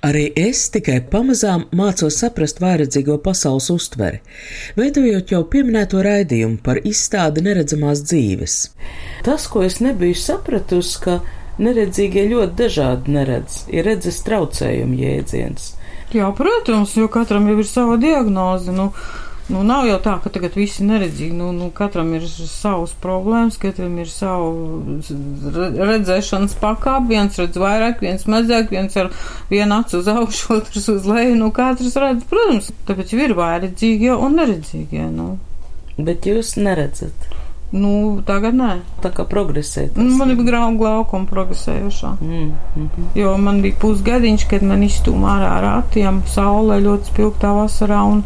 Arī 0.03 0.25
es 0.35 0.65
tikai 0.75 0.97
pamazām 1.13 1.69
mācos 1.79 2.17
saprast 2.19 2.59
vairedzīgo 2.63 3.21
pasaules 3.23 3.69
uztveri, 3.71 4.19
veidojot 4.75 5.31
jau 5.31 5.45
pieminēto 5.53 6.01
raidījumu 6.03 6.59
par 6.67 6.81
izstādi 6.83 7.45
neredzamās 7.47 8.03
dzīves. 8.09 8.57
Tas, 9.23 9.47
ko 9.47 9.63
es 9.63 9.79
nebiju 9.85 10.19
sapratusi, 10.19 10.99
ka 11.05 11.21
neredzīgie 11.63 12.27
ļoti 12.33 12.59
dažādi 12.65 13.15
neredz, 13.15 13.61
ir 13.71 13.87
redzes 13.87 14.19
traucējuma 14.27 14.99
jēdziens. 15.05 15.71
Jā, 16.13 16.33
protams, 16.37 16.97
jo 16.99 17.07
katram 17.09 17.47
jau 17.49 17.61
ir 17.63 17.69
sava 17.71 17.95
diagnoze. 18.03 18.75
Nu, 18.75 18.91
Nu, 19.51 19.65
nav 19.67 19.87
jau 19.89 19.97
tā, 20.03 20.15
ka 20.23 20.31
tagad 20.31 20.55
visi 20.55 20.81
ir 20.83 20.89
neredzīgi. 20.89 21.35
Nu, 21.35 21.51
nu, 21.57 21.69
katram 21.75 22.13
ir 22.15 22.27
savas 22.31 22.95
problēmas, 23.03 23.59
katram 23.61 23.97
ir 23.99 24.11
savu 24.11 25.01
redzēšanas 25.83 26.55
pakāpe. 26.63 27.11
Viens 27.11 27.41
redz 27.41 27.59
vairāk, 27.59 28.05
viens 28.05 28.25
mazāk, 28.31 28.71
viens 28.71 28.97
ar 29.03 29.11
vienu 29.51 29.81
acu 29.81 29.99
uz 29.99 30.11
augšu, 30.15 30.49
otrs 30.61 30.89
uz 30.95 31.09
leju. 31.11 31.37
Nu, 31.43 31.51
katrs 31.55 31.99
redz, 31.99 32.27
protams, 32.31 32.71
tāpēc 32.89 33.17
ir 33.19 33.37
vairedzīgie 33.39 34.15
un 34.15 34.39
neredzīgie. 34.39 35.09
Nu. 35.13 35.33
Bet 35.99 36.29
jūs 36.31 36.55
neredzat. 36.57 37.33
Nu, 37.73 38.21
tagad 38.29 38.57
nē. 38.59 38.73
Tā 39.01 39.09
kā 39.17 39.25
progresē. 39.29 39.87
Nu, 39.97 40.11
man 40.19 40.35
ir 40.35 40.43
graudu 40.45 40.77
glaukuma 40.83 41.29
progresējušā. 41.31 42.11
Mm, 42.21 42.43
mm 42.77 42.89
-hmm. 42.97 43.07
Jo 43.15 43.37
man 43.39 43.63
bija 43.63 43.79
pusgadiņš, 43.81 44.45
kad 44.51 44.63
man 44.63 44.83
izstūmā 44.83 45.39
ārā 45.39 45.53
ar 45.57 45.63
ratiem, 45.63 46.23
saulē 46.27 46.81
ļoti 46.85 47.13
spilgtā 47.13 47.55
vasarā. 47.57 48.03
Un, 48.05 48.23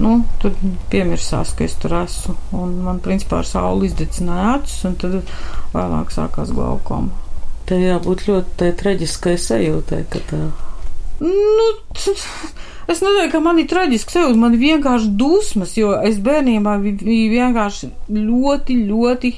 nu, 0.00 0.24
tad 0.42 0.52
piemirsās, 0.90 1.54
ka 1.58 1.64
es 1.64 1.74
tur 1.74 1.94
esmu. 2.02 2.34
Un 2.52 2.78
man, 2.82 3.00
principā, 3.00 3.38
ar 3.38 3.44
sauli 3.44 3.86
izdedzināja 3.86 4.54
acis, 4.54 4.84
un 4.84 4.94
tad 4.94 5.22
vēlāk 5.74 6.10
sākās 6.10 6.54
glaukoma. 6.54 7.08
Te 7.66 7.74
jābūt 7.74 8.28
ļoti 8.28 8.72
traģiskai 8.76 9.38
sajūtai, 9.38 10.04
ka 10.10 10.18
tā. 10.30 10.50
Nu, 11.20 11.68
Es 12.88 13.02
nezinu, 13.04 13.28
ka 13.28 13.40
man 13.44 13.58
ir 13.60 13.66
traģiski 13.68 14.14
sajūta, 14.14 14.38
man 14.40 14.54
ir 14.56 14.62
vienkārši 14.62 15.10
dusmas, 15.20 15.74
jo 15.76 15.90
es 16.08 16.16
bērnībā 16.24 16.78
biju 16.80 17.26
vienkārši 17.34 17.90
ļoti, 18.08 18.78
ļoti 18.88 19.32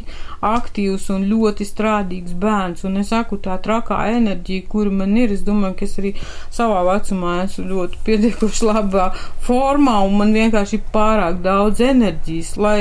aktīvs 0.46 1.08
un 1.14 1.26
ļoti 1.30 1.66
strādīgs 1.68 2.34
bērns. 2.40 2.84
Un 2.88 3.00
es 3.02 3.10
saku, 3.12 3.38
tā 3.42 3.56
trakā 3.62 3.98
enerģija, 4.14 4.66
kura 4.70 4.92
man 5.02 5.16
ir, 5.20 5.34
es 5.34 5.44
domāju, 5.46 5.76
ka 5.78 5.86
es 5.86 5.98
arī 6.00 6.14
savā 6.52 6.82
vecumā 6.88 7.36
esmu 7.44 7.66
ļoti 7.70 8.00
pietiekuši 8.06 8.68
labā 8.68 9.10
formā, 9.44 9.98
un 10.06 10.16
man 10.20 10.34
vienkārši 10.36 10.78
ir 10.78 10.86
pārāk 10.94 11.40
daudz 11.44 11.82
enerģijas, 11.84 12.54
lai, 12.60 12.78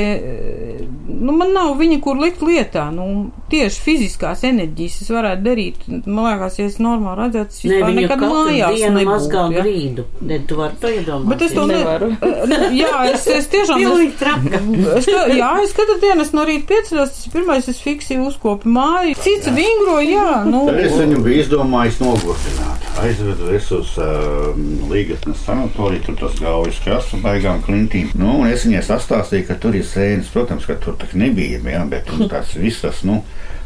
nu, 1.08 1.36
man 1.36 1.54
nav 1.56 1.76
viņa, 1.80 2.00
kur 2.04 2.20
likt 2.22 2.44
lietā. 2.46 2.90
Nu, 2.96 3.30
tieši 3.52 3.84
fiziskās 3.84 4.44
enerģijas 4.48 5.00
es 5.04 5.12
varētu 5.14 5.46
darīt. 5.46 5.88
Man 6.06 6.26
liekas, 6.28 6.60
ja 6.62 6.68
es 6.70 6.80
normāli 6.82 7.26
redzētu, 7.26 7.56
es 7.56 7.64
vispār 7.66 7.94
ne, 7.94 8.04
nekad 8.04 8.24
mājās 8.24 8.86
nebūtu. 8.96 9.46
Ja? 9.56 9.64
Grīdu, 9.64 10.06
ne, 10.30 10.40
tu 10.48 10.60
vari 10.60 10.80
to 10.82 10.92
iedomāties. 10.94 11.30
Bet 11.34 11.46
es 11.48 11.56
to 11.58 11.66
nevaru. 11.70 12.12
Ne, 12.50 12.58
jā, 12.74 12.94
es, 13.12 13.26
es 13.30 13.48
tiešām. 13.52 13.82
Es, 14.98 15.08
jā, 15.10 15.50
es 15.64 15.74
katru 15.78 15.98
dienu 16.02 16.24
es 16.24 16.32
no 16.34 16.46
rīta 16.48 16.66
pieceļos, 16.72 17.12
tas 17.14 17.28
ir 17.28 17.34
pirmais, 17.34 17.49
es 17.56 17.82
fiksi 17.84 18.18
uzkopu 18.22 18.70
māju. 18.70 19.16
Cits 19.24 19.50
vingro, 19.56 19.98
jā. 20.04 20.44
Nu. 20.48 20.66
Tad 20.70 20.80
es 20.84 20.96
viņu 21.00 21.22
biju 21.26 21.44
izdomājis 21.44 22.00
nogurdināt. 22.04 22.88
Aizvedu 23.00 23.52
es 23.56 23.70
uz 23.76 23.94
uh, 24.02 24.50
Līgasnes 24.92 25.44
sanatoriju, 25.46 26.04
tur 26.08 26.18
tas 26.24 26.40
gaujas 26.42 26.82
kasu 26.84 27.20
baigām 27.24 27.62
klintīm. 27.66 28.12
Nu, 28.20 28.42
un 28.42 28.50
es 28.52 28.66
viņai 28.68 28.84
sastāstīju, 28.90 29.48
ka 29.48 29.60
tur 29.64 29.78
ir 29.80 29.86
sēnes, 29.88 30.32
protams, 30.34 30.68
ka 30.68 30.76
tur 30.84 30.98
tak 31.00 31.16
nebija, 31.18 31.62
jā, 31.64 31.86
bet 31.90 32.12
tas 32.32 32.52
viss 32.60 32.84
tas, 32.84 33.06
nu, 33.08 33.22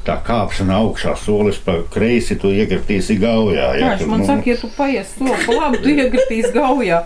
tā 0.06 0.20
kāpšana 0.28 0.78
augšā, 0.84 1.16
solis 1.20 1.60
pa 1.64 1.80
kreisi, 1.94 2.38
tu 2.40 2.52
iekritīsi 2.54 3.18
gaujā. 3.22 3.74
Jā, 3.80 3.92
jā 3.98 4.08
man 4.10 4.24
nu, 4.24 4.30
saka, 4.30 4.50
ja 4.52 4.60
tu 4.60 4.70
paies 4.78 5.16
soli 5.18 5.38
pa 5.48 5.60
labi, 5.60 5.82
tu 5.84 5.94
iekritīsi 5.96 6.54
gaujā. 6.56 7.04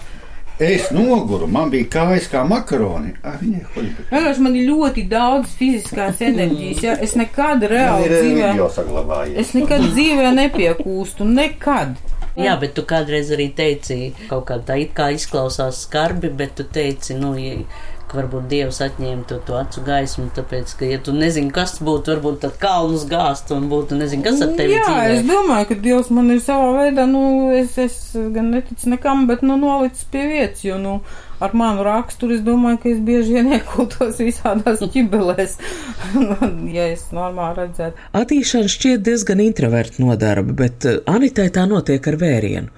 Es 0.60 0.88
noguru, 0.90 1.46
man 1.46 1.70
bija 1.70 1.86
kājas 1.94 2.26
kā 2.32 2.42
makaroni. 2.48 3.12
Vienkārši 4.10 4.42
man 4.42 4.56
ir 4.58 4.66
ļoti 4.72 5.04
daudz 5.12 5.54
fiziskās 5.60 6.22
enerģijas. 6.26 6.82
Ja? 6.82 6.96
Es 6.98 7.14
nekad 7.20 7.66
reāli 7.70 8.10
dzīvē, 8.10 8.54
es 9.38 9.54
nekad 9.54 9.86
dzīvē 9.92 10.32
nepiekūstu, 10.40 11.28
nekad. 11.30 11.94
Jā, 12.38 12.54
bet 12.62 12.76
tu 12.78 12.84
kādreiz 12.86 13.32
arī 13.34 13.48
teici, 13.58 14.12
kaut 14.30 14.46
kā 14.50 14.60
tā 14.66 14.76
it 14.82 14.92
kā 14.98 15.08
izklausās 15.14 15.80
skarbi, 15.88 16.30
bet 16.30 16.54
tu 16.58 16.66
teici, 16.70 17.16
nu, 17.18 17.32
ja 17.42 17.56
ka 18.08 18.22
varbūt 18.22 18.48
Dievs 18.52 18.80
atņēma 18.86 19.26
to, 19.28 19.38
to 19.48 19.58
acu 19.60 19.84
gaismu, 19.88 20.28
tāpēc, 20.36 20.74
ka, 20.80 20.88
ja 20.88 21.00
tu 21.04 21.14
nezini, 21.16 21.52
kas 21.54 21.78
būtu, 21.84 22.14
varbūt 22.16 22.40
tad 22.46 22.58
kalnus 22.62 23.04
gāzt 23.10 23.52
un 23.56 23.68
būtu, 23.72 23.98
nezinu, 24.00 24.24
kas 24.26 24.44
ar 24.46 24.54
tevi 24.58 24.78
Jā, 24.78 24.86
dzīvē. 24.88 25.08
es 25.18 25.26
domāju, 25.28 25.70
ka 25.72 25.80
Dievs 25.88 26.12
man 26.16 26.32
ir 26.36 26.44
savā 26.44 26.70
veidā, 26.78 27.08
nu, 27.10 27.24
es, 27.56 27.78
es 27.82 27.98
gan 28.16 28.52
neticu 28.56 28.94
nekam, 28.94 29.26
bet, 29.30 29.44
nu, 29.44 29.60
nolicis 29.60 30.08
pie 30.12 30.24
vietas, 30.32 30.64
jo, 30.64 30.80
nu, 30.82 31.00
ar 31.40 31.54
manu 31.58 31.84
raksturu 31.86 32.38
es 32.38 32.42
domāju, 32.46 32.80
ka 32.84 32.90
es 32.92 33.02
bieži 33.08 33.38
vien 33.38 33.52
iekultos 33.58 34.20
visādās 34.24 34.82
ķibelēs, 34.94 35.58
ja 36.78 36.88
es 36.94 37.08
normāli 37.16 37.62
redzētu. 37.62 38.08
Attīšana 38.18 38.74
šķiet 38.74 39.06
diezgan 39.06 39.44
introverta 39.44 40.04
nodarbe, 40.04 40.56
bet 40.58 40.90
eh, 40.90 41.00
Anitai 41.08 41.50
tā 41.54 41.68
notiek 41.70 42.12
ar 42.12 42.20
vērienu. 42.22 42.74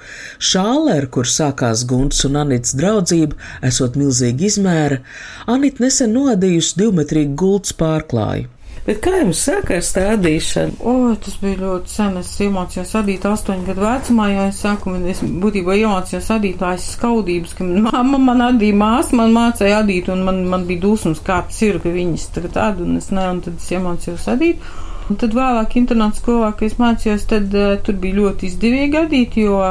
Šāle, 0.52 1.00
ar 1.00 1.10
kur 1.14 1.30
sākās 1.30 1.86
Gunts 1.90 2.26
un 2.28 2.40
Anits 2.44 2.76
draudzība, 2.78 3.40
esot 3.66 4.00
milzīga 4.00 4.48
izmēra, 4.50 5.02
Anita 5.50 5.86
nesen 5.86 6.16
noadījusi 6.18 6.80
divmetrīgu 6.84 7.36
gultas 7.40 7.76
pārklāju. 7.80 8.50
Bet 8.90 9.04
kā 9.06 9.12
jums 9.20 9.38
sākās 9.46 9.92
tā 9.94 10.08
adīšana? 10.16 10.80
O, 10.82 10.94
tas 11.22 11.36
bija 11.38 11.60
ļoti 11.60 11.92
sen. 11.94 12.16
Es 12.18 12.32
iemācījos 12.42 12.94
adīt 12.98 13.28
astoņu 13.30 13.68
gadu 13.68 13.84
vecumā, 13.84 14.26
jo 14.32 14.46
es 14.50 14.62
saku, 14.64 14.96
es 15.12 15.22
būtībā 15.44 15.76
iemācījos 15.78 16.32
adīt 16.34 16.64
aiz 16.66 16.88
skaudības, 16.96 17.54
ka 17.60 17.68
mamma 17.70 18.18
man 18.24 18.42
adīja 18.48 18.80
māsa, 18.80 19.14
man 19.20 19.36
mācīja 19.36 19.84
adīt, 19.84 20.10
un 20.10 20.24
man, 20.26 20.42
man 20.50 20.66
bija 20.66 20.82
dusmas, 20.88 21.22
kā 21.22 21.38
tas 21.46 21.62
ir, 21.68 21.78
ka 21.84 21.94
viņas 21.94 22.26
tagad 22.40 22.58
ad, 22.64 22.82
un 22.82 22.98
es 22.98 23.12
ne, 23.14 23.28
un 23.30 23.44
tad 23.46 23.62
es 23.62 23.70
iemācījos 23.78 24.26
adīt. 24.34 24.66
Un 25.06 25.22
tad 25.22 25.38
vēlāk 25.38 25.78
internāta 25.78 26.24
skolā, 26.24 26.50
kad 26.58 26.72
es 26.72 26.80
mācījos, 26.82 27.30
tad 27.30 27.54
uh, 27.54 27.76
tur 27.86 28.02
bija 28.02 28.24
ļoti 28.24 28.50
izdevīgi 28.50 29.04
adīt, 29.04 29.38
jo 29.46 29.62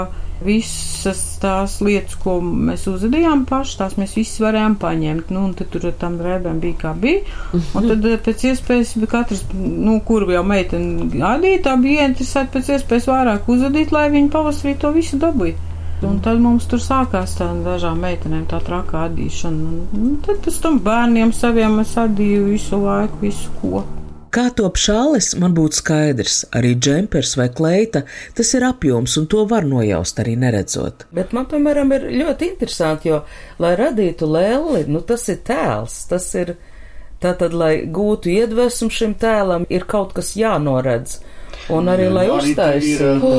visas 0.45 1.21
tās 1.43 1.79
lietas, 1.85 2.15
ko 2.23 2.39
mēs 2.43 2.87
uzvedījām 2.91 3.45
paši, 3.49 3.77
tās 3.81 3.97
mēs 3.99 4.15
visas 4.19 4.41
varējām 4.43 4.77
paņemt. 4.83 5.33
Nu, 5.35 5.45
un 5.49 5.55
tad 5.59 5.71
tur 5.73 5.89
ar 5.91 5.97
tām 6.01 6.19
drēbēm 6.21 6.61
bija 6.63 6.81
kā 6.83 6.95
bija. 6.99 7.23
Un 7.53 7.89
tad 7.91 8.07
eh, 8.07 8.19
pēc 8.23 8.45
iespējas 8.53 8.95
bija 9.01 9.13
katrs, 9.17 9.45
nu, 9.59 9.99
kur 10.07 10.29
jau 10.31 10.45
meitene 10.47 11.09
adīja, 11.33 11.65
tā 11.67 11.75
bija 11.83 12.07
interesēta 12.11 12.55
pēc 12.59 12.75
iespējas 12.77 13.11
vairāk 13.11 13.51
uzvedīt, 13.51 13.95
lai 13.95 14.09
viņi 14.15 14.33
pavasarī 14.35 14.77
to 14.79 14.93
visu 14.95 15.21
dabūja. 15.23 15.59
Un 16.07 16.21
tad 16.23 16.39
mums 16.39 16.69
tur 16.71 16.79
sākās 16.79 17.33
tā 17.41 17.49
dažām 17.65 17.99
meitenēm 18.05 18.45
tā 18.47 18.61
trakā 18.63 19.09
adīšana. 19.09 19.71
Un, 19.73 19.87
un 19.99 20.17
tad 20.23 20.39
pēc 20.45 20.63
tam 20.63 20.79
bērniem 20.85 21.35
saviem 21.35 21.81
es 21.83 21.97
adīju 21.99 22.53
visu 22.53 22.79
laiku, 22.85 23.25
visu 23.27 23.51
ko. 23.59 23.83
Kā 24.29 24.49
top 24.53 24.77
šālis, 24.77 25.31
man 25.41 25.55
būtu 25.57 25.79
skaidrs, 25.79 26.43
arī 26.57 26.75
džempers 26.77 27.31
vai 27.41 27.47
kleita, 27.49 28.03
tas 28.37 28.51
ir 28.59 28.67
apjoms, 28.69 29.15
un 29.21 29.29
to 29.33 29.45
var 29.49 29.65
nojaust 29.65 30.21
arī 30.21 30.35
neredzot. 30.37 31.07
Bet 31.17 31.33
man, 31.37 31.47
piemēram, 31.49 31.95
ir 31.97 32.05
ļoti 32.13 32.51
interesanti, 32.53 33.09
jo, 33.09 33.23
lai 33.63 33.73
radītu 33.81 34.29
lēli, 34.29 34.85
nu 34.93 35.01
tas 35.09 35.25
ir 35.33 35.41
tēls, 35.49 36.03
tas 36.11 36.29
ir 36.37 36.59
tātad, 37.23 37.57
lai 37.57 37.73
gūtu 37.89 38.35
iedvesmu 38.35 38.91
šim 38.93 39.17
tēlam, 39.23 39.65
ir 39.73 39.89
kaut 39.89 40.13
kas 40.19 40.35
jānoredz. 40.37 41.19
Un 41.75 41.89
arī, 41.93 42.07
lai 42.13 42.25
uztaisītu. 42.33 43.31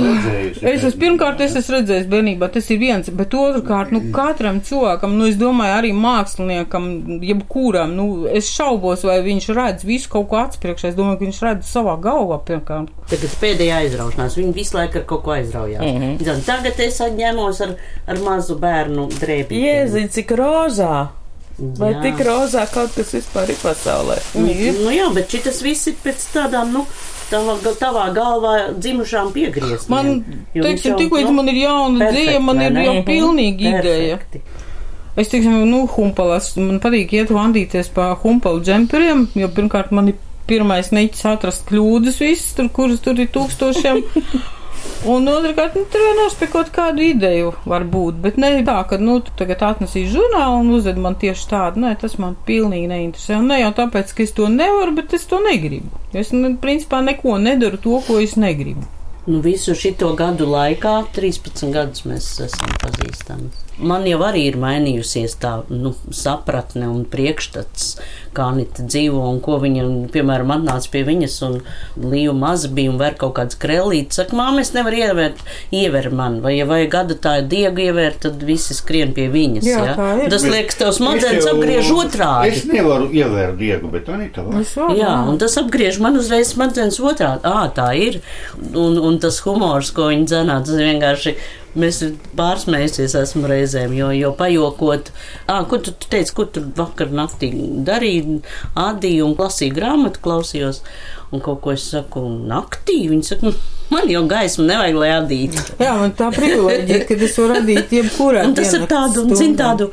Es 0.62 0.84
esmu 0.84 1.00
pirmkārt, 1.02 1.42
es 1.42 1.56
esmu 1.58 1.80
redzējis 1.80 2.08
bērnībā, 2.12 2.50
tas 2.54 2.70
ir 2.70 2.80
viens, 2.82 3.10
bet 3.10 3.34
otrkārt, 3.38 3.94
nu, 3.96 4.04
katram 4.14 4.62
cilvēkam, 4.66 5.16
nu, 5.18 5.28
es 5.32 5.38
domāju, 5.40 5.76
arī 5.80 5.92
māksliniekam, 5.98 6.90
jebkuram, 7.26 7.96
nu, 7.98 8.08
es 8.30 8.52
šaubos, 8.54 9.06
vai 9.08 9.20
viņš 9.26 9.50
redz 9.58 9.86
visu 9.88 10.12
kaut 10.14 10.30
ko 10.32 10.42
atspriekšā. 10.44 10.92
Es 10.92 10.98
domāju, 11.00 11.20
ka 11.20 11.28
viņš 11.28 11.44
redz 11.48 11.74
savā 11.74 11.98
galvā 12.02 12.42
pirmkārt. 12.46 12.94
Tagad 13.10 13.38
pēdējā 13.42 13.84
aizraušanās, 13.86 14.38
viņi 14.38 14.58
visu 14.58 14.78
laiku 14.78 15.02
ar 15.02 15.08
kaut 15.10 15.24
ko 15.26 15.38
aizraujās. 15.38 15.86
Mm 15.86 16.18
-hmm. 16.20 16.44
Tagad 16.46 16.84
es 16.86 17.02
atņemos 17.02 17.62
ar, 17.66 17.78
ar 18.08 18.20
mazu 18.26 18.60
bērnu 18.62 19.10
drēbi. 19.20 19.64
Jēziņ, 19.66 20.12
cik 20.18 20.36
rozā! 20.38 21.08
Vai 21.60 21.92
jā. 21.92 22.02
tik 22.06 22.22
rozā 22.24 22.64
kaut 22.72 22.94
kas 22.96 23.10
vispār 23.14 23.50
ir 23.52 23.58
pasaulē? 23.60 24.16
Nu, 24.40 24.48
nu 24.86 24.92
jā, 24.96 25.10
bet 25.16 25.34
šis 25.34 25.62
viss 25.66 25.90
ir 25.92 25.98
pēc 26.04 26.30
tādām, 26.32 26.72
nu, 26.72 26.86
tavā, 27.32 27.56
tavā 27.80 28.06
galvā 28.16 28.54
dzimušām 28.78 29.34
piegriezt. 29.36 29.90
Man, 29.92 30.24
teiksim, 30.54 30.98
tik 31.00 31.14
līdz 31.16 31.30
nu, 31.30 31.36
man 31.40 31.52
ir 31.52 31.62
jauna 31.64 32.10
dzīve, 32.12 32.40
man 32.44 32.64
ir 32.66 32.80
jau 32.86 32.96
pilnīgi 33.08 33.72
ideja. 33.74 34.20
Es 35.20 35.32
teiksim, 35.32 35.58
nu, 35.68 35.84
humpalas, 35.96 36.54
man 36.60 36.80
patīk 36.84 37.16
iet 37.18 37.34
vandīties 37.34 37.92
pa 37.96 38.12
humpalu 38.22 38.64
džemperiem, 38.64 39.28
jo 39.40 39.50
pirmkārt 39.56 39.92
man 39.96 40.14
ir 40.14 40.20
pirmais 40.50 40.94
neķis 40.96 41.28
atrast 41.30 41.68
kļūdas 41.70 42.22
visas, 42.24 42.54
tur, 42.58 42.72
kuras 42.74 43.04
tur 43.06 43.20
ir 43.20 43.30
tūkstošiem. 43.34 44.06
Un 45.08 45.30
otrkārt, 45.32 45.78
nu, 45.80 45.86
tur 45.88 46.02
vienkārši 46.04 46.38
pie 46.42 46.48
kaut 46.52 46.72
kādu 46.76 47.04
ideju 47.06 47.54
var 47.70 47.86
būt, 47.88 48.18
bet 48.24 48.36
ne 48.42 48.50
tā, 48.68 48.76
ka, 48.90 49.00
nu, 49.00 49.20
tagad 49.40 49.64
atnesīs 49.64 50.10
žurnālu 50.12 50.58
un 50.66 50.74
uzved 50.76 51.00
man 51.00 51.16
tieši 51.22 51.48
tādu, 51.54 51.84
nē, 51.86 51.94
tas 52.02 52.18
man 52.20 52.36
pilnīgi 52.48 52.90
neinteresē. 52.92 53.38
Un 53.40 53.48
ne 53.54 53.62
jau 53.62 53.72
tāpēc, 53.78 54.12
ka 54.16 54.26
es 54.26 54.36
to 54.36 54.50
nevaru, 54.52 54.98
bet 55.00 55.16
es 55.16 55.24
to 55.30 55.40
negribu. 55.44 56.04
Es, 56.12 56.34
nu, 56.36 56.52
principā, 56.60 57.00
neko 57.06 57.38
nedaru 57.40 57.80
to, 57.80 58.02
ko 58.10 58.20
es 58.20 58.36
negribu. 58.40 58.84
Nu, 59.30 59.40
visu 59.46 59.78
šito 59.78 60.12
gadu 60.20 60.50
laikā, 60.50 61.00
13 61.16 61.72
gadus 61.76 62.04
mēs 62.10 62.34
esam 62.50 62.76
pazīstami 62.84 63.52
man 63.80 64.06
jau 64.08 64.20
arī 64.28 64.46
ir 64.50 64.58
mainījusies 64.60 65.38
tā 65.42 65.54
nu, 65.72 65.94
sapratne 66.16 66.90
un 66.92 67.06
priekšstats, 67.10 67.94
kā 68.36 68.50
Anita 68.54 68.86
dzīvo 68.86 69.22
un 69.30 69.40
ko 69.44 69.58
viņa, 69.62 69.86
piemēram, 70.14 70.54
atnāca 70.56 70.92
pie 70.94 71.04
viņas 71.08 71.36
un 71.48 71.58
līju 72.00 72.34
maz 72.38 72.66
bija 72.74 72.94
un 72.94 73.00
vēr 73.02 73.18
kaut 73.20 73.36
kāds 73.40 73.60
krellītis. 73.60 74.20
Saka, 74.20 74.38
māma, 74.38 74.64
es 74.64 74.74
nevaru 74.76 75.02
ievērt, 75.02 75.44
ievērt 75.76 76.16
man, 76.16 76.40
vai 76.44 76.56
ja 76.58 76.68
vajag 76.70 76.92
gada 76.94 77.18
tā 77.28 77.36
diegu 77.46 77.86
ievērt, 77.90 78.22
tad 78.26 78.44
visi 78.46 78.78
skrien 78.78 79.14
pie 79.18 79.30
viņas. 79.34 79.70
Jā, 79.70 79.84
ja? 79.92 80.28
Tas 80.32 80.46
liekas, 80.48 80.80
tev 80.80 80.94
smadzenes 80.96 81.50
apgriež 81.52 81.92
otrādi. 81.96 82.54
Es 82.54 82.66
nevaru 82.70 83.10
ievērt 83.16 83.58
diegu, 83.60 83.92
bet 83.94 84.10
Anita 84.14 84.46
var. 84.46 84.66
Jā, 84.98 85.16
un 85.30 85.40
tas 85.42 85.58
apgriež 85.62 86.02
man 86.04 86.20
uzreiz 86.20 86.54
smadzenes 86.54 87.00
otrādi. 87.02 87.46
Ā, 87.48 87.70
tā 87.76 87.92
ir. 88.00 88.22
Un, 88.70 89.00
un 89.00 89.20
tas 89.22 89.40
humors, 89.46 89.94
ko 89.96 90.10
viņi 90.12 90.30
dzenā, 90.30 90.60
tas 90.66 90.80
vienkārši 90.80 91.36
Mēs 91.78 92.00
pārsmējusies 92.38 93.14
esmu 93.20 93.50
reizēm, 93.50 93.94
jo, 93.94 94.10
jo 94.16 94.32
pajokot, 94.38 95.12
ah, 95.46 95.62
ko 95.70 95.78
tu, 95.78 95.94
tu 95.94 96.10
teici, 96.10 96.34
ko 96.34 96.48
tu 96.50 96.64
vakar 96.78 97.12
naktī 97.14 97.52
darīji, 97.86 98.40
ādīju 98.80 99.28
un 99.28 99.36
lasīju 99.38 99.76
grāmatu, 99.78 100.22
klausījos, 100.24 100.82
un 101.30 101.44
kaut 101.46 101.62
ko 101.62 101.76
es 101.76 101.86
saku 101.92 102.24
naktī, 102.50 103.04
viņi 103.12 103.28
saka, 103.28 103.54
man 103.94 104.10
jau 104.10 104.24
gaismu 104.32 104.66
nevajag, 104.66 104.98
lai 105.04 105.12
adītu. 105.20 105.68
Jā, 105.86 105.94
man 106.02 106.16
tā 106.18 106.32
privileģija, 106.34 107.04
ka 107.06 107.20
es 107.30 107.38
varu 107.38 107.60
adīt 107.62 107.94
jebkurā. 108.00 108.48
Un 108.50 108.58
tas 108.58 108.74
ir 108.74 108.90
tādu, 108.90 109.28
un 109.28 109.38
zin 109.38 109.54
tādu 109.60 109.92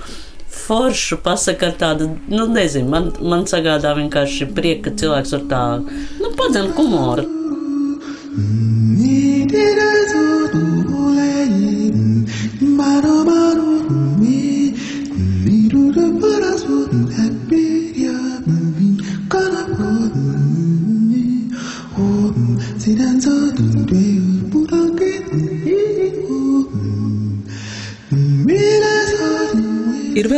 foršu 0.57 1.21
pasaka 1.25 1.71
ar 1.71 1.77
tādu, 1.81 2.09
nu, 2.33 2.47
nezinu, 2.57 2.89
man, 2.91 3.11
man 3.21 3.45
sagādā 3.51 3.93
vienkārši 3.99 4.49
prieka, 4.57 4.89
ka 4.89 4.97
cilvēks 5.03 5.37
var 5.37 5.45
tā, 5.53 5.65
nu, 6.23 6.33
padzem 6.41 6.73
humoru. 6.79 7.29
Ir 9.07 9.86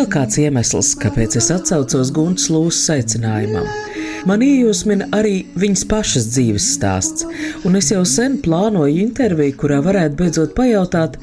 vēl 0.08 0.14
kāds 0.14 0.38
iemesls, 0.40 0.94
kāpēc 0.96 1.36
es 1.36 1.50
atcaucos 1.52 2.10
Guntas 2.12 2.48
Lūsas 2.48 2.88
aicinājumam. 2.96 3.66
Man 4.26 4.40
iejūsmina 4.40 5.10
arī 5.12 5.46
viņas 5.56 5.84
pašas 5.88 6.30
dzīves 6.32 6.68
stāsts, 6.76 7.26
un 7.64 7.76
es 7.76 7.90
jau 7.92 8.04
sen 8.04 8.38
plānoju 8.40 9.02
interviju, 9.04 9.56
kurā 9.60 9.80
varētu 9.84 10.16
beidzot 10.16 10.54
pajautāt, 10.56 11.18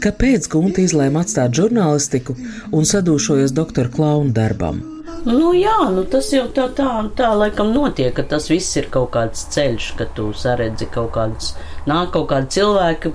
kāpēc 0.00 0.48
Gunta 0.48 0.80
izlēma 0.80 1.22
atstāt 1.22 1.52
žurnālistiku 1.56 2.36
un 2.72 2.88
sadūšojas 2.88 3.52
doktora 3.52 3.92
klauna 3.92 4.32
darbam. 4.32 4.91
Nu, 5.22 5.52
jā, 5.54 5.76
nu, 5.94 6.02
tas 6.10 6.32
jau 6.34 6.48
tā, 6.50 6.64
tā, 6.74 6.88
tā 7.14 7.28
laikam 7.38 7.68
notiek, 7.70 8.10
ka 8.16 8.24
tas 8.26 8.48
viss 8.50 8.74
ir 8.80 8.88
kaut 8.90 9.12
kāds 9.14 9.44
ceļš, 9.54 9.90
ka 9.98 10.06
tu 10.16 10.24
saredzi 10.34 10.88
kaut 10.90 11.12
kādus, 11.14 11.52
nāk 11.86 12.10
kaut 12.16 12.26
kādi 12.32 12.50
cilvēki, 12.56 13.12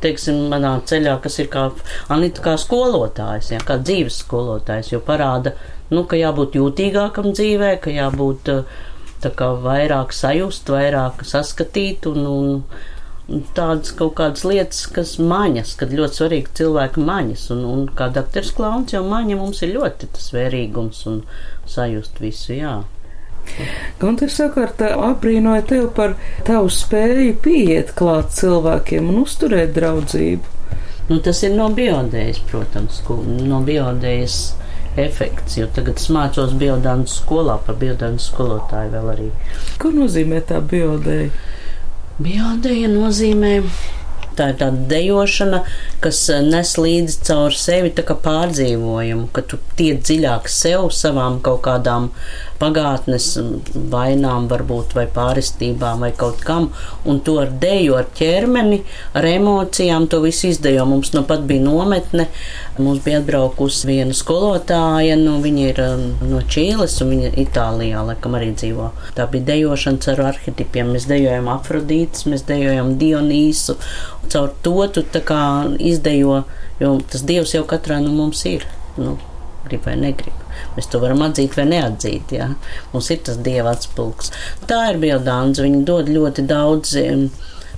teiksim, 0.00 0.46
manā 0.52 0.78
ceļā, 0.88 1.18
kas 1.20 1.36
ir 1.44 1.50
kā 1.52 1.66
Anita 2.14 2.44
kā 2.46 2.56
skolotājs, 2.60 3.52
jā, 3.52 3.60
kā 3.68 3.76
dzīves 3.82 4.22
skolotājs, 4.24 4.94
jo 4.94 5.02
parāda, 5.04 5.52
nu, 5.92 6.06
ka 6.08 6.16
jābūt 6.16 6.56
jūtīgākam 6.56 7.34
dzīvē, 7.36 7.74
ka 7.84 7.92
jābūt 7.92 8.48
tā 9.22 9.34
kā 9.36 9.52
vairāk 9.66 10.16
sajust, 10.16 10.72
vairāk 10.72 11.20
saskatīt 11.28 12.08
un, 12.08 12.24
un 12.32 12.48
tādas 13.56 13.92
kaut 13.96 14.16
kādas 14.18 14.44
lietas, 14.44 14.84
kas 14.92 15.14
maņas, 15.22 15.74
kad 15.80 15.94
ļoti 15.96 16.20
svarīgi 16.20 16.56
cilvēki 16.60 17.04
maņas, 17.06 17.44
un, 17.54 17.62
un 17.68 17.84
kā 17.96 18.10
dakteris 18.12 18.52
Klauns 18.56 18.92
jau 18.92 19.04
maņa 19.08 19.38
mums 19.40 19.62
ir 19.64 19.74
ļoti 19.76 20.10
tas 20.16 20.32
vērīgums 20.34 21.04
un 21.10 21.22
sajust 21.68 22.20
visu, 22.22 22.52
jā. 22.58 22.80
Gunter 24.00 24.30
sakot, 24.30 24.82
aprīnoja 24.82 25.64
tevi 25.66 25.88
par 25.96 26.14
tavu 26.46 26.70
spēju 26.70 27.38
pieiet 27.42 27.94
klāt 27.98 28.30
cilvēkiem 28.36 29.08
un 29.10 29.22
uzturēt 29.24 29.72
draudzību. 29.78 30.58
Nu, 31.10 31.18
tas 31.24 31.42
ir 31.42 31.56
no 31.56 31.66
biodējas, 31.74 32.38
protams, 32.50 33.00
no 33.48 33.58
biodējas 33.66 34.36
efekts, 35.02 35.56
jo 35.58 35.66
tagad 35.74 35.98
es 35.98 36.06
mācos 36.12 36.54
biodānu 36.60 37.08
skolā 37.10 37.56
par 37.66 37.80
biodānu 37.80 38.22
skolotāju 38.22 38.92
vēl 38.94 39.10
arī. 39.16 39.28
Ko 39.82 39.90
nozīmē 39.94 40.44
tā 40.48 40.60
biodēja? 40.60 41.32
Biodēja 42.22 42.90
nozīmē. 42.92 43.56
Tā 44.36 44.46
ir 44.52 44.58
tāda 44.60 44.86
dejošana, 44.88 45.60
kas 46.00 46.20
eh, 46.32 46.40
nes 46.46 46.70
līdzi 46.80 47.18
caur 47.28 47.56
sevi 47.56 47.90
pārdzīvojumu, 47.92 49.26
ka 49.34 49.44
tu 49.44 49.58
tiek 49.76 50.00
dziļāk 50.00 50.48
sev, 50.48 50.88
savām 50.96 51.40
kaut 51.44 51.60
kādām 51.66 52.10
pagātnes 52.62 53.26
vainām, 53.92 54.46
varbūt 54.50 54.94
vai 54.96 55.06
pāristībām 55.10 56.04
vai 56.06 56.12
kaut 56.16 56.42
kam, 56.46 56.70
un 57.08 57.18
to 57.26 57.38
ar 57.42 57.50
deju, 57.62 57.96
ar 57.98 58.08
ķermeni, 58.16 58.82
ar 59.18 59.26
emocijām 59.26 60.06
to 60.10 60.22
visu 60.22 60.52
izdejo. 60.52 60.86
Mums 60.88 61.12
nu 61.16 61.24
pat 61.28 61.42
bija 61.48 61.64
nometne, 61.64 62.28
mums 62.78 63.02
bija 63.04 63.20
atbraukusi 63.22 63.90
viena 63.90 64.16
skolotāja, 64.16 65.18
nu 65.20 65.38
viņa 65.42 65.66
ir 65.72 65.82
um, 65.86 66.04
no 66.30 66.42
Čīles 66.54 66.98
un 67.04 67.14
viņa 67.16 67.32
Itālijā, 67.42 68.04
laikam 68.12 68.38
arī 68.38 68.52
dzīvo. 68.54 68.90
Tā 69.16 69.26
bija 69.32 69.50
dejošana 69.52 70.02
caur 70.04 70.24
arhetipiem. 70.30 70.92
Mēs 70.94 71.08
dejojam 71.10 71.50
Afrodītas, 71.52 72.26
mēs 72.30 72.46
dejojam 72.48 72.94
Dionīsu. 73.00 73.78
Caur 74.32 74.54
to 74.64 74.76
tu 74.94 75.04
tā 75.14 75.24
kā 75.26 75.42
izdejo, 75.80 76.42
jo 76.82 76.94
tas 77.10 77.26
dievs 77.28 77.56
jau 77.56 77.66
katrā 77.68 78.00
no 78.04 78.14
mums 78.14 78.46
ir. 78.48 78.68
Nu, 79.00 79.18
grib 79.66 79.88
vai 79.88 79.98
negrib. 80.00 80.41
Mēs 80.76 80.88
to 80.92 81.00
varam 81.02 81.24
atzīt 81.26 81.56
vai 81.58 81.66
neatzīt. 81.68 82.32
Jā. 82.36 82.52
Mums 82.92 83.10
ir 83.12 83.22
tas 83.26 83.40
dieva 83.44 83.74
atspulgs. 83.76 84.32
Tā 84.70 84.84
ir 84.92 85.00
Bildāns. 85.02 85.60
Viņa 85.62 85.82
dod 85.88 86.08
ļoti 86.12 86.46
daudz 86.48 86.96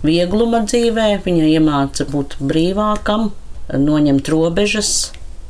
viegluma 0.04 0.62
dzīvē, 0.68 1.08
viņa 1.24 1.50
iemāca 1.56 2.06
būt 2.10 2.38
brīvākam, 2.44 3.30
noņemt 3.72 4.30
robežas. 4.32 4.94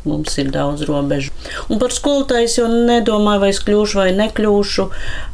Mums 0.05 0.37
ir 0.37 0.51
daudz 0.53 0.85
robežu. 0.85 1.33
Un 1.73 1.81
par 1.81 1.95
skolotāju 1.97 2.49
es 2.49 2.59
jau 2.59 2.67
nedomāju, 2.69 3.41
vai 3.41 3.51
es 3.55 3.63
kļūšu 3.65 4.01
vai 4.03 4.11
nekļūšu. 4.19 4.87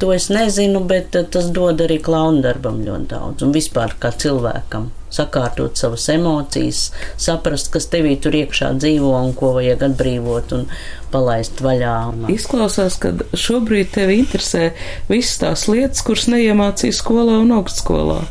To 0.02 0.12
es 0.14 0.28
nezinu, 0.30 0.84
bet 0.86 1.18
tas 1.34 1.50
dod 1.54 1.82
arī 1.82 1.98
klauna 1.98 2.44
darbam 2.46 2.78
ļoti 2.86 3.10
daudz. 3.10 3.46
Un 3.46 3.54
vispār 3.56 3.96
kā 3.98 4.14
cilvēkam 4.14 4.92
sakārtot 5.10 5.78
savas 5.78 6.06
emocijas, 6.12 6.84
saprast, 7.18 7.72
kas 7.74 7.88
tevī 7.90 8.14
tur 8.22 8.36
iekšā 8.38 8.72
dzīvo 8.78 9.12
un 9.18 9.32
ko 9.34 9.54
vajag 9.58 9.82
atbrīvot 9.90 10.54
un 10.54 10.66
palaist 11.10 11.62
vaļā. 11.64 11.96
Izklausās, 12.30 13.00
ka 13.02 13.16
šobrīd 13.34 13.90
tevi 13.96 14.20
interesē 14.22 14.70
visas 15.10 15.40
tās 15.42 15.66
lietas, 15.70 16.04
kuras 16.06 16.30
neiemācīja 16.30 17.00
skolā 17.02 17.40
un 17.42 17.56
augstskolā. 17.58 18.22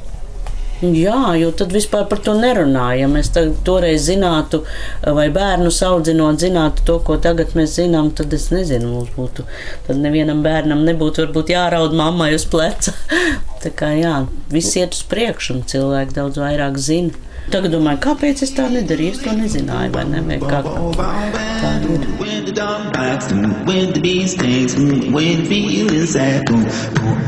Jā, 0.79 1.33
jo 1.35 1.49
tad 1.59 1.73
vispār 1.75 2.05
par 2.07 2.21
to 2.23 2.33
nerunāja. 2.39 3.01
Ja 3.01 3.07
mēs 3.11 3.33
toreiz 3.67 4.05
zinātu, 4.07 4.61
vai 5.03 5.27
bērnu 5.35 5.73
audzinot, 5.89 6.39
zinātu 6.39 6.85
to, 6.87 6.95
ko 7.03 7.17
tagad 7.19 7.51
mēs 7.59 7.75
zinām, 7.81 8.13
tad 8.15 8.31
es 8.33 8.47
nezinu, 8.53 8.93
mums 8.93 9.11
būtu. 9.17 9.43
Tad 9.87 9.99
nevienam 9.99 10.39
bērnam 10.45 10.85
nebūtu 10.87 11.25
varbūt 11.25 11.51
jāraud 11.51 11.95
mammai 11.99 12.31
uz 12.37 12.47
pleca. 12.47 12.95
Tā 13.63 13.73
kā 13.75 13.91
jā, 13.99 14.21
viss 14.53 14.77
iet 14.79 14.95
uz 14.95 15.03
priekšu, 15.11 15.57
un 15.57 15.65
cilvēki 15.67 16.15
daudz 16.15 16.39
vairāk 16.39 16.79
zina. 16.79 17.25
Tagad 17.51 17.73
domāju, 17.73 17.99
kāpēc 18.05 18.43
es 18.45 18.53
tā 18.55 18.69
nedarīju? 18.71 19.17
Es 19.17 19.23
to 19.25 19.33
nezināju, 19.35 19.91
vai 19.95 20.05
ne? 20.07 20.21
Vai 20.27 20.37
kā 20.39 20.61
tā 20.63 20.75
ir. 20.79 22.05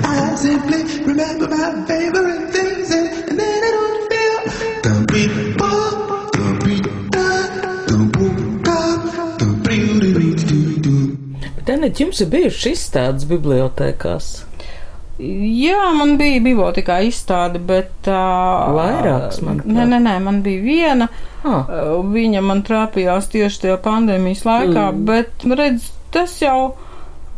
I 0.04 0.36
simply 0.36 0.84
remember 1.06 1.48
my 1.50 1.86
favorite 1.88 2.41
Anit, 11.72 12.00
jums 12.02 12.22
ir 12.24 12.32
bijušas 12.32 12.72
izstādes 12.76 13.28
bibliotekās? 13.30 14.32
Jā, 15.22 15.92
man 15.94 16.16
bija 16.18 16.40
bibliotekā 16.42 16.98
izstāde, 17.06 17.60
bet. 17.62 17.92
Uh, 18.10 18.72
Vairākas 18.74 19.42
man. 19.46 19.60
Nē, 19.66 19.86
nē, 19.92 20.00
nē, 20.02 20.16
man 20.26 20.40
bija 20.46 20.64
viena. 20.66 21.08
Ah. 21.46 21.70
Viņa 22.06 22.42
man 22.46 22.64
trāpījās 22.66 23.30
tieši 23.34 23.66
tajā 23.66 23.78
pandēmijas 23.86 24.42
laikā, 24.48 24.88
mm. 24.90 25.04
bet, 25.10 25.46
redz, 25.46 25.92
tas 26.14 26.34
jau. 26.42 26.74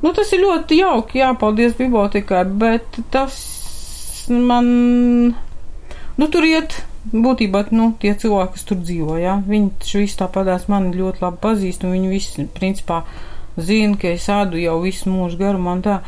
Nu, 0.03 0.11
tas 0.15 0.31
ir 0.35 0.43
ļoti 0.43 0.79
jauki, 0.79 1.21
jāpaldies 1.21 1.75
bibliotekai, 1.79 2.45
bet 2.63 2.99
tas 3.11 3.35
man. 4.31 4.71
Nu, 6.15 6.29
tur 6.31 6.47
iet 6.47 6.79
būtībā 7.11 7.65
nu, 7.75 7.91
tie 7.99 8.13
cilvēki, 8.15 8.55
kas 8.55 8.67
tur 8.69 8.79
dzīvo. 8.79 9.17
Ja? 9.19 9.37
Viņi 9.47 9.71
taču 9.81 10.03
visi 10.03 10.19
tāpatās 10.19 10.69
mani 10.71 10.95
ļoti 10.95 11.23
labi 11.23 11.41
pazīst, 11.43 11.83
un 11.83 11.95
viņi 11.97 12.11
visi, 12.11 12.47
principā, 12.55 13.03
zina, 13.57 13.97
ka 13.99 14.13
es 14.13 14.27
ādu 14.31 14.61
jau 14.61 14.79
visu 14.83 15.11
mūžu 15.11 15.39
garumā 15.41 15.77
un 15.77 15.83
tā. 15.85 15.99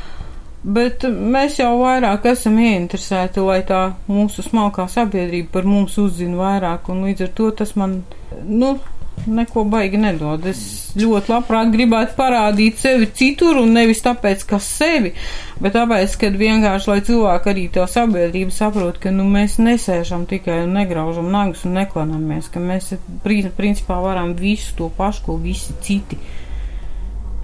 Bet 0.65 1.03
mēs 1.05 1.60
jau 1.60 1.75
vairāk 1.84 2.25
esam 2.31 2.58
ieinteresēti, 2.58 3.43
lai 3.45 3.60
tā 3.69 3.84
mūsu 4.10 4.41
smalkā 4.47 4.88
sabiedrība 4.89 5.51
par 5.60 5.67
mums 5.69 5.99
uzzina 6.01 6.39
vairāk, 6.39 6.89
un 6.89 7.03
līdz 7.05 7.27
ar 7.27 7.34
to 7.38 7.51
tas 7.60 7.75
man, 7.77 7.99
nu, 8.49 8.71
neko 9.27 9.63
baigi 9.69 9.99
nedod. 9.99 10.45
Es 10.49 10.62
ļoti 10.97 11.31
labprāt 11.31 11.69
gribētu 11.73 12.15
parādīt 12.17 12.79
sevi 12.81 13.08
citur, 13.13 13.60
un 13.62 13.73
nevis 13.77 14.01
tāpēc, 14.05 14.45
ka 14.49 14.60
sevi, 14.63 15.13
bet 15.62 15.75
tāpēc, 15.77 16.15
ka 16.21 16.31
vienkārši, 16.34 16.89
lai 16.91 16.97
cilvēki 17.10 17.51
arī 17.51 17.67
tā 17.75 17.86
sabiedrība 17.89 18.55
saprot, 18.55 18.99
ka 19.01 19.13
nu, 19.13 19.27
mēs 19.31 19.60
nesēžam 19.62 20.25
tikai 20.29 20.63
un 20.65 20.75
negraužam 20.79 21.29
nagus 21.34 21.65
un 21.67 21.77
neklanamies, 21.79 22.49
ka 22.53 22.63
mēs 22.63 22.95
principā 23.23 23.99
varam 24.03 24.34
visu 24.39 24.75
to 24.79 24.89
pašu, 24.97 25.25
ko 25.29 25.38
visi 25.41 25.77
citi 25.86 26.19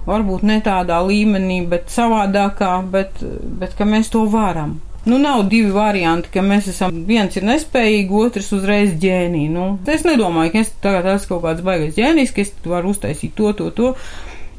varbūt 0.06 0.46
ne 0.48 0.60
tādā 0.64 0.98
līmenī, 1.06 1.62
bet 1.68 1.92
savādākā, 1.92 2.72
bet, 2.92 3.22
bet 3.60 3.76
ka 3.78 3.86
mēs 3.88 4.10
to 4.12 4.24
varam. 4.30 4.80
Nu, 5.04 5.18
nav 5.18 5.48
divi 5.50 5.70
varianti, 5.74 6.30
ka 6.30 6.44
mēs 6.46 6.68
esam 6.70 7.00
viens 7.08 7.34
ir 7.34 7.42
nespējīgi, 7.46 8.18
otrs 8.26 8.52
uzreiz 8.54 8.92
ģēnī. 9.02 9.48
Nu, 9.50 9.64
es 9.90 10.04
nedomāju, 10.06 10.52
ka 10.54 10.62
es 10.62 10.70
tagad 10.84 11.08
esmu 11.16 11.32
kaut 11.32 11.42
kāds 11.48 11.64
baigais 11.66 11.96
ģēnijs, 11.96 12.34
ka 12.34 12.44
es 12.44 12.52
varu 12.62 12.92
uztaisīt 12.94 13.34
to, 13.38 13.50
to, 13.58 13.72
to. 13.74 13.90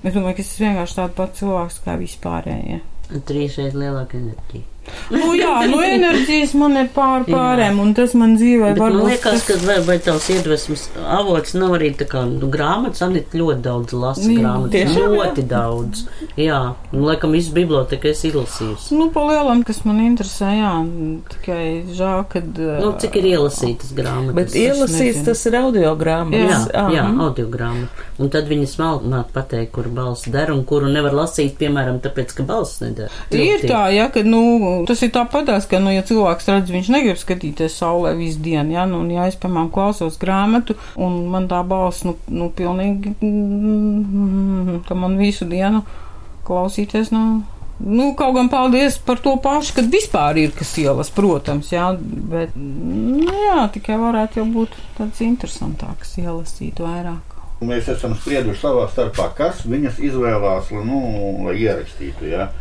Es 0.03 0.11
domāju, 0.11 0.35
ka 0.35 0.43
es 0.43 0.51
esmu 0.51 0.67
vienkārši 0.67 0.99
tāds 0.99 1.15
pats 1.21 1.39
cilvēks 1.39 1.79
kā 1.85 1.95
vispārējie. 2.01 2.81
Trīsreiz 3.29 3.77
lielāka 3.77 4.19
enerģija. 4.19 4.67
Nu, 5.11 5.33
jā, 5.37 5.53
nu, 5.69 5.79
enerģijas 5.83 6.53
man 6.59 6.77
ir 6.79 6.89
pār 6.95 7.25
pārēm, 7.27 7.79
un 7.83 7.93
tas 7.97 8.13
man 8.17 8.35
dzīvē 8.39 8.73
var 8.77 8.79
būt. 8.79 8.97
Man 8.99 9.11
liekas, 9.11 9.43
tas... 9.43 9.45
ka 9.47 9.57
vai, 9.67 9.77
vai 9.87 9.97
tavs 10.03 10.29
iedvesmas 10.33 10.85
avots 11.17 11.55
nav 11.57 11.75
arī 11.77 11.91
tā 11.99 12.07
kā, 12.09 12.23
nu, 12.29 12.49
grāmatas, 12.53 13.03
Anita 13.05 13.39
ļoti 13.39 13.65
daudz 13.65 13.97
lasa 13.97 14.29
grāmatas. 14.29 14.73
tiešām, 14.77 15.17
Ļoti 15.17 15.45
daudz. 15.49 16.05
Jā, 16.39 16.61
un 16.93 17.05
laikam 17.07 17.35
visu 17.35 17.53
biblioteka 17.55 18.11
es 18.13 18.23
izlasījusi. 18.29 18.95
Nu, 18.97 19.09
pa 19.13 19.25
lielam, 19.27 19.63
kas 19.67 19.83
man 19.87 20.01
interesē, 20.05 20.53
jā, 20.57 20.73
tikai 21.35 21.63
žēl, 21.93 22.23
kad. 22.31 22.63
Nu, 22.83 22.93
cik 23.01 23.19
ir 23.21 23.29
ielasītas 23.33 23.93
grāmatas? 23.97 24.37
Bet 24.37 24.57
ielasīts 24.57 25.19
nezinu. 25.19 25.27
tas 25.29 25.45
ir 25.49 25.59
audio 25.59 25.93
grāmatas. 25.99 26.69
Jā, 26.71 26.87
jā 26.97 27.05
audio 27.27 27.47
grāmata. 27.51 28.09
Un 28.21 28.29
tad 28.33 28.49
viņi 28.49 28.67
smalki 28.69 29.09
māk 29.09 29.31
pateikt, 29.33 29.71
kur 29.73 29.87
balss 29.93 30.29
der 30.29 30.51
un 30.53 30.61
kuru 30.69 30.89
nevar 30.91 31.15
lasīt, 31.17 31.55
piemēram, 31.57 31.97
tāpēc, 32.03 32.35
ka 32.37 32.45
balss 32.47 32.81
neder. 32.83 33.13
Ir 33.33 33.63
tā, 33.65 33.87
ja, 33.93 34.09
ka, 34.13 34.21
nu, 34.25 34.83
tas 34.93 35.01
ir 35.01 35.09
tāpatās, 35.15 35.65
ka, 35.69 35.81
nu, 35.81 35.89
ja 35.93 36.05
cilvēks 36.05 36.51
redz, 36.51 36.69
viņš 36.73 36.91
negrib 36.93 37.17
skatīties 37.17 37.79
saulē 37.81 38.13
visu 38.19 38.41
dienu, 38.45 38.75
ja, 38.75 38.85
nu, 38.89 39.01
un 39.01 39.09
ja 39.13 39.25
es, 39.29 39.37
piemēram, 39.41 39.71
klausos 39.73 40.19
grāmatu, 40.21 40.77
un 41.01 41.23
man 41.33 41.49
tā 41.49 41.63
balss, 41.65 42.05
nu, 42.05 42.13
nu 42.29 42.51
pilnīgi, 42.53 43.15
mm, 43.17 44.83
ka 44.85 44.97
man 44.97 45.17
visu 45.17 45.49
dienu 45.49 45.81
klausīties, 46.45 47.11
nu, 47.15 47.41
Nu, 47.83 48.11
kaut 48.15 48.35
gan 48.35 48.47
paldies 48.47 48.99
par 49.01 49.17
to 49.19 49.33
pašu, 49.43 49.73
kad 49.75 49.87
vispār 49.91 50.37
ir 50.39 50.51
kas 50.55 50.69
ielas, 50.79 51.09
protams, 51.11 51.71
jā, 51.73 51.87
bet, 52.29 52.53
nu, 52.55 53.25
jā, 53.33 53.65
tikai 53.73 53.97
varētu 53.99 54.39
jau 54.39 54.45
būt 54.53 54.77
tāds 54.99 55.23
interesantāks 55.25 56.13
ielasīt 56.21 56.79
vairāk. 56.79 57.33
Mēs 57.65 57.89
esam 57.91 58.13
sprieduši 58.15 58.61
savā 58.61 58.85
starpā, 58.91 59.31
kas 59.35 59.65
viņas 59.65 59.99
izvēlās, 60.05 60.69
nu, 60.85 61.01
lai 61.47 61.57
ierakstītu. 61.65 62.29
Ja? 62.29 62.51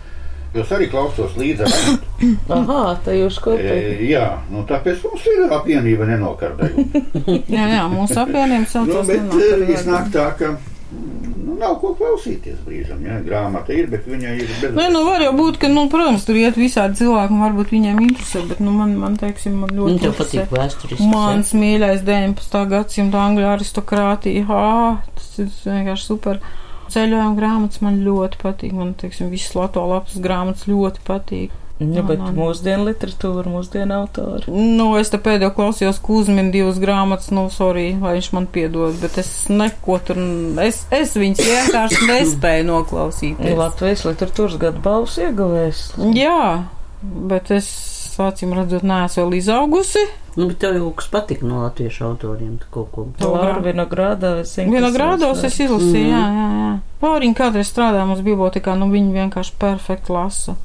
Jo 0.53 0.61
es 0.61 0.73
arī 0.77 0.87
klausos 0.93 1.33
līdzi. 1.41 1.65
Aha, 2.57 2.81
tā 3.05 3.15
jūs 3.17 3.38
kopīgi. 3.41 3.71
E, 3.73 4.11
jā, 4.11 4.27
nu, 4.53 4.67
tāpēc 4.69 5.01
mums 5.07 5.25
ir 5.33 5.47
apvienība 5.49 6.09
nenokardējuma. 6.11 7.05
jā, 7.57 7.65
jā, 7.73 7.87
mūsu 7.88 8.21
apvienība 8.21 8.69
saucas 8.69 9.09
nu, 9.09 9.38
bet 9.41 9.73
iznāk 9.79 10.12
tā, 10.12 10.27
ka 10.37 10.53
nu, 10.93 11.57
nav 11.57 11.79
ko 11.81 11.95
klausīties 11.97 12.61
brīžam. 12.67 13.01
Ja? 13.07 13.17
Grāmata 13.25 13.73
ir, 13.73 13.88
bet 13.93 14.05
viņa 14.09 14.37
ir 14.43 14.53
bez. 14.61 14.77
Nē, 14.77 14.91
nu 14.93 15.07
var 15.09 15.25
jau 15.25 15.33
būt, 15.41 15.57
ka, 15.62 15.73
nu, 15.73 15.87
protams, 15.93 16.29
tur 16.29 16.37
iet 16.43 16.61
visādi 16.61 17.01
cilvēki, 17.01 17.33
un 17.33 17.45
varbūt 17.47 17.73
viņiem 17.73 18.03
interesē, 18.11 18.45
bet, 18.53 18.61
nu, 18.61 18.77
man, 18.77 18.93
man 19.01 19.17
teiksim, 19.21 19.57
man 19.65 19.73
ļoti 19.73 19.97
Nu, 19.97 20.03
tev 20.05 20.19
patīk 20.21 20.53
vēsturiski. 20.53 21.09
Mans 21.12 21.55
mīļais 21.57 22.05
19. 22.05 22.65
gadsimta 22.77 23.25
angļu 23.25 23.49
aristokrātija, 23.57 24.45
ah, 24.53 25.01
tas 25.17 25.33
ir 25.41 25.49
vienkārši 25.65 26.12
super. 26.12 26.45
Ceļojuma 26.90 27.37
grāmatas 27.38 27.81
man 27.81 28.03
ļoti 28.05 28.38
patīk, 28.42 28.73
man, 28.73 28.95
teiksim, 28.95 29.31
visas 29.31 29.55
Latvijas 29.55 29.88
lapas 29.95 30.16
grāmatas 30.25 30.66
ļoti 30.68 31.05
patīk. 31.07 31.51
Ja, 31.83 32.03
bet 32.07 32.18
man- 32.21 32.37
mūsdienu 32.37 32.85
literatūra, 32.87 33.51
mūsdienu 33.51 33.90
autori. 33.97 34.45
Nu, 34.53 34.97
es 35.01 35.09
te 35.11 35.18
pēdējo 35.18 35.51
klausījos 35.57 35.99
Kuzmina 36.05 36.53
divas 36.53 36.79
grāmatas, 36.79 37.33
nu, 37.35 37.49
sorry, 37.51 37.97
lai 38.01 38.12
viņš 38.21 38.33
man 38.33 38.47
piedod, 38.47 38.95
bet 39.01 39.18
es 39.18 39.49
neko 39.49 39.99
tur, 40.07 40.16
es, 40.62 40.87
es 40.95 41.16
viņas 41.18 41.40
vienkārši 41.42 42.07
nespēju 42.12 42.68
noklausīties. 42.68 43.57
Latvijas 43.59 44.05
literatūras 44.07 44.59
gada 44.62 44.79
balvas 44.85 45.18
ieguvējs. 45.18 45.83
Jā, 46.14 46.64
bet 47.03 47.51
es, 47.51 48.02
acīm 48.20 48.53
redzot, 48.59 48.85
neesmu 48.87 49.25
vēl 49.25 49.38
izaugusi 49.38 50.05
Nu, 50.37 50.46
bet 50.48 50.62
tev 50.62 50.77
jau 50.79 50.90
kas 50.96 51.11
patika 51.12 51.44
no 51.46 51.61
latviešu 51.61 52.07
autoriem, 52.07 52.55
tu 52.61 52.68
kaut 52.72 52.88
ko. 52.94 53.05
Laura 53.20 53.61
Vinogrādā. 53.61 54.38
es 54.40 54.55
zinu, 54.57 54.72
Vienā 54.72 54.88
viņas 54.94 55.44
es 55.44 55.59
izlasīju, 55.61 56.07
jā, 56.09 56.22
jā, 56.38 56.46
jā. 56.61 56.70
Lauriņa 57.03 57.37
kādreiz 57.37 57.68
strādāja 57.68 58.07
mums 58.09 58.22
bibliotekā, 58.25 58.72
nu 58.81 58.88
viņa 58.88 59.12
vienkārši 59.18 59.53
perfekti 59.61 60.14
lasa. 60.16 60.57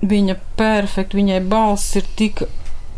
Viņa 0.00 0.36
perfekti, 0.56 1.18
viņai 1.18 1.40
balss 1.50 1.98
ir 1.98 2.06
tik, 2.16 2.44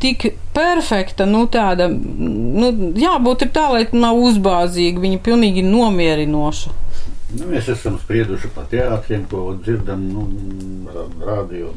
tik 0.05 0.29
perfekta, 0.53 1.25
nu 1.25 1.47
tāda, 1.49 1.89
nu 1.89 2.93
jābūt 3.01 3.47
ir 3.47 3.55
tā, 3.57 3.71
lai 3.73 3.87
nav 3.97 4.21
uzbāzīga, 4.21 5.01
viņa 5.01 5.23
pilnīgi 5.25 5.65
nomierinoša. 5.65 6.77
Nu, 7.33 7.47
mēs 7.49 7.69
esam 7.73 7.97
sprieduši 8.01 8.51
par 8.53 8.67
teātriem, 8.69 9.23
ko 9.31 9.55
dzirdam, 9.57 10.03
nu, 10.13 10.25
rādio. 11.23 11.71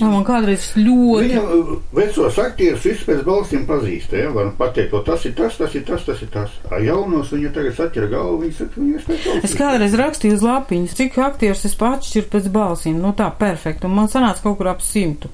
Man 0.00 0.24
kādreiz 0.24 0.70
ļoti. 0.78 1.26
Viņa 1.28 1.42
uh, 1.42 1.72
vecos 1.96 2.38
aktierus 2.40 2.86
visus 2.86 3.04
pēc 3.08 3.22
balsīm 3.26 3.66
pazīst. 3.68 4.14
Ja? 4.16 4.30
Var 4.34 4.52
pateikt, 4.58 4.94
tas 5.06 5.26
ir 5.28 5.34
tas, 5.36 5.58
tas 5.60 5.76
ir 5.76 5.84
tas, 5.88 6.04
tas 6.06 6.22
ir 6.24 6.30
tas. 6.32 6.52
A 6.72 6.80
jaunos 6.84 7.32
viņa 7.34 7.52
tagad 7.56 7.76
saķera 7.78 8.10
galvu, 8.14 8.42
viņa 8.44 8.58
saka, 8.60 8.80
viņa 8.80 9.02
spēc 9.04 9.24
balsīm. 9.28 9.48
Es 9.50 9.56
kādreiz 9.60 9.96
rakstīju 10.00 10.38
uz 10.38 10.46
lapiņas, 10.46 10.98
cik 11.00 11.18
aktierus 11.26 11.66
es 11.68 11.76
atšķiru 11.90 12.30
pēc 12.32 12.52
balsīm. 12.54 13.00
Nu 13.02 13.12
tā, 13.18 13.28
perfekti. 13.38 13.88
Un 13.88 13.98
man 13.98 14.08
sanāca 14.12 14.46
kaut 14.46 14.56
kur 14.60 14.72
ap 14.72 14.84
simtu. 14.84 15.32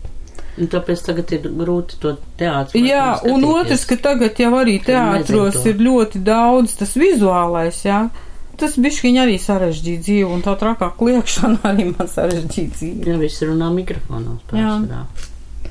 Un 0.60 0.68
tāpēc 0.68 1.04
tagad 1.06 1.30
ir 1.32 1.46
grūti 1.46 2.00
to 2.02 2.16
teātru. 2.40 2.82
Jā, 2.84 3.20
un 3.30 3.46
otrs, 3.48 3.86
ka 3.88 3.96
tagad 4.02 4.40
jau 4.40 4.50
arī 4.58 4.80
teātros 4.82 5.60
ir 5.70 5.78
ļoti 5.80 6.20
daudz 6.26 6.74
tas 6.80 6.96
vizuālais, 6.98 7.78
jā. 7.86 8.02
Tas 8.60 8.76
bišķiņ 8.76 9.18
arī 9.22 9.36
sarežģīja 9.40 10.04
dzīvi, 10.04 10.28
un 10.28 10.42
tā 10.44 10.52
trakā 10.60 10.90
kliekšana 10.98 11.62
arī 11.70 11.90
man 11.94 12.08
sarežģīja 12.10 12.72
dzīvi. 12.76 13.10
Jā, 13.10 13.18
viss 13.20 13.44
runā 13.46 13.70
mikrofonos 13.74 14.42
pārsvarā. 14.50 15.04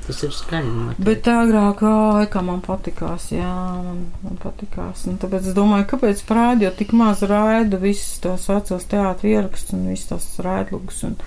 Tas 0.00 0.22
ir 0.26 0.32
skaļi. 0.34 0.70
noteikti. 0.74 1.04
Bet 1.06 1.28
agrāk, 1.30 1.82
ai, 1.86 2.24
kā 2.32 2.40
man 2.42 2.62
patikās, 2.64 3.28
jā, 3.34 3.50
man, 3.84 4.00
man 4.24 4.38
patikās. 4.42 5.04
Un 5.10 5.20
tāpēc 5.22 5.50
es 5.50 5.54
domāju, 5.54 5.86
kāpēc 5.92 6.22
prādio 6.26 6.72
tik 6.74 6.94
maz 6.98 7.22
raida 7.30 7.78
visus 7.78 8.18
tos 8.24 8.48
vecos 8.50 8.86
teātri 8.90 9.36
ierakstus 9.36 9.76
un 9.76 9.84
visus 9.92 10.08
tos 10.10 10.26
raidlugus. 10.46 11.04
Un 11.06 11.18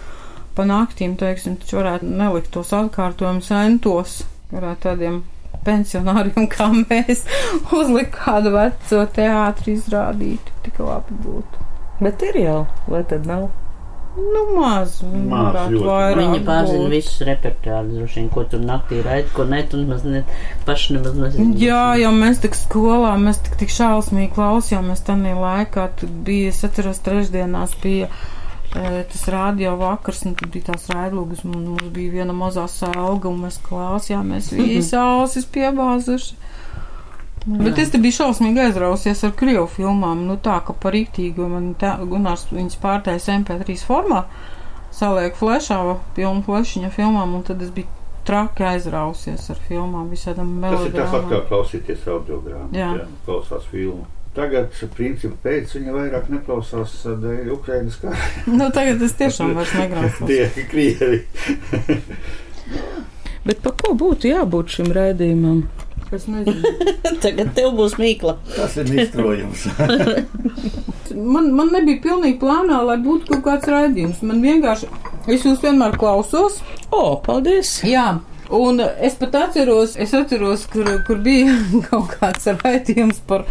pa 0.58 0.66
naktīm, 0.68 1.16
teiksim, 1.20 1.56
taču 1.62 1.80
varētu 1.80 2.10
nelikt 2.12 2.52
tos 2.56 2.74
atkārtojumus 2.76 3.54
entos, 3.62 4.18
varētu 4.52 4.90
tādiem 4.90 5.22
pensionāriem 5.66 6.48
kā 6.52 6.70
mēs 6.76 7.26
uzlikt 7.80 8.16
kādu 8.20 8.54
veco 8.56 9.04
teātri 9.18 9.78
izrādīt. 9.80 10.54
Tik 10.66 10.80
labi 10.84 11.20
būtu. 11.26 11.68
Bet 12.04 12.24
ir 12.26 12.40
jau, 12.42 12.62
vai 12.90 13.04
tad 13.08 13.28
nav? 13.30 13.52
Nu, 14.14 14.42
maz, 14.54 15.00
Maz, 15.02 15.56
ļoti. 15.74 15.86
vairāk. 15.88 16.20
Viņa 16.20 16.42
pārzina 16.46 16.90
visus 16.92 17.24
repertuārus, 17.26 17.96
droši 17.98 18.20
vien, 18.20 18.28
ko 18.36 18.44
tur 18.52 18.62
naktī 18.62 19.00
raida, 19.02 19.32
ko 19.34 19.46
ne, 19.50 19.64
un 19.74 19.88
maz 19.90 20.04
ne, 20.06 20.22
paši 20.68 21.00
nemaz 21.00 21.16
nezinu. 21.18 21.56
Jā, 21.58 21.96
jau 21.98 22.12
mēs 22.14 22.44
tik 22.44 22.54
skolā, 22.58 23.16
mēs 23.24 23.42
tik, 23.48 23.58
tik 23.64 23.74
šausmīgi 23.74 24.30
klausījāmies 24.36 25.02
tajā 25.08 25.34
laikā. 25.40 25.88
Tur 25.98 26.14
bija, 26.30 26.54
es 26.54 26.62
atceros, 26.68 27.02
trešdienās 27.08 27.74
bija 27.82 28.12
e, 28.12 28.14
tas 28.74 29.26
rādio 29.30 29.76
vakars, 29.78 30.24
un 30.26 30.34
tur 30.40 30.50
bija 30.54 30.72
tās 30.72 30.88
raidlūgas, 30.90 31.44
un 31.46 31.60
mums 31.76 31.92
bija 31.94 32.12
viena 32.20 32.34
mazā 32.34 32.66
selga, 32.72 33.30
un 33.30 33.44
mēs 33.46 33.60
klausījāmies 33.66 34.52
visi 34.58 34.98
ausis 34.98 35.46
piebāzuši. 35.46 36.40
Bet 37.46 37.78
es 37.82 37.90
te 37.92 38.00
biju 38.00 38.16
šausmīgi 38.16 38.62
aizrausies 38.70 39.24
ar 39.28 39.34
krievu 39.36 39.68
filmām, 39.68 40.22
nu 40.30 40.38
tā, 40.40 40.62
ka 40.64 40.74
par 40.74 40.96
rīktīgu 40.96 41.50
man 41.52 41.74
tā, 41.76 41.98
Gunārs 42.08 42.48
viņas 42.54 42.80
pārtais 42.80 43.28
MP3 43.34 43.76
formā, 43.84 44.24
saliek 44.96 45.36
flešā, 45.36 45.82
pilnu 46.16 46.46
flešiņa 46.48 46.94
filmām, 46.96 47.36
un 47.36 47.44
tad 47.44 47.62
es 47.66 47.74
biju 47.76 47.92
traki 48.24 48.64
aizrausies 48.64 49.50
ar 49.52 49.60
filmām, 49.68 50.08
visādam 50.14 50.56
Tas 50.64 50.86
ir 50.88 50.94
kā 50.96 51.04
melodramām. 51.04 51.48
klausīties 51.50 52.08
audiogrammu. 52.08 52.72
Jā. 52.72 52.92
Jā, 53.02 53.08
klausās 53.28 53.68
filmu. 53.68 54.06
Tagad, 54.34 54.72
principā, 54.96 55.36
pēc 55.44 55.76
viņa 55.78 55.92
vairāk 55.94 56.30
neklausās 56.34 56.96
uh, 57.06 57.18
dēļ 57.22 57.52
Ukrainas 57.54 58.00
kara. 58.02 58.18
Nu, 58.60 58.70
tagad 58.74 59.02
es 59.06 59.14
tiešām 59.20 59.54
vairs 59.58 59.74
negrāsu. 59.82 60.30
Tie 60.30 60.68
krievi. 60.72 61.20
Bet 63.48 63.60
pa 63.62 63.74
ko 63.78 63.94
būtu 64.00 64.32
jābūt 64.32 64.78
šim 64.78 64.90
raidījumam? 64.96 65.66
Es 66.14 66.26
nezinu. 66.30 66.62
Tagad 67.24 67.54
tev 67.58 67.74
būs 67.78 67.98
mīkla. 68.00 68.38
Tas 68.56 68.76
ir 68.80 68.90
izstrojums. 68.94 69.66
Man, 71.14 71.50
man 71.58 71.72
nebija 71.74 72.02
pilnīgi 72.04 72.38
plānā, 72.42 72.80
lai 72.88 72.98
būtu 73.04 73.34
kaut 73.34 73.44
kāds 73.48 73.70
raidījums. 73.70 74.22
Man 74.26 74.42
vienkārši, 74.46 74.90
es 75.34 75.46
jūs 75.46 75.62
vienmēr 75.66 75.98
klausos. 76.00 76.62
O, 76.94 77.18
paldies! 77.26 77.80
Jā. 77.86 78.22
Un 78.54 78.80
es 78.84 79.16
pat 79.18 79.36
atceros, 79.40 79.96
es 79.98 80.14
atceros, 80.14 80.68
kur, 80.70 80.86
kur 81.08 81.22
bija 81.26 81.56
kaut 81.90 82.14
kāds 82.20 82.46
raidījums 82.62 83.24
par, 83.28 83.48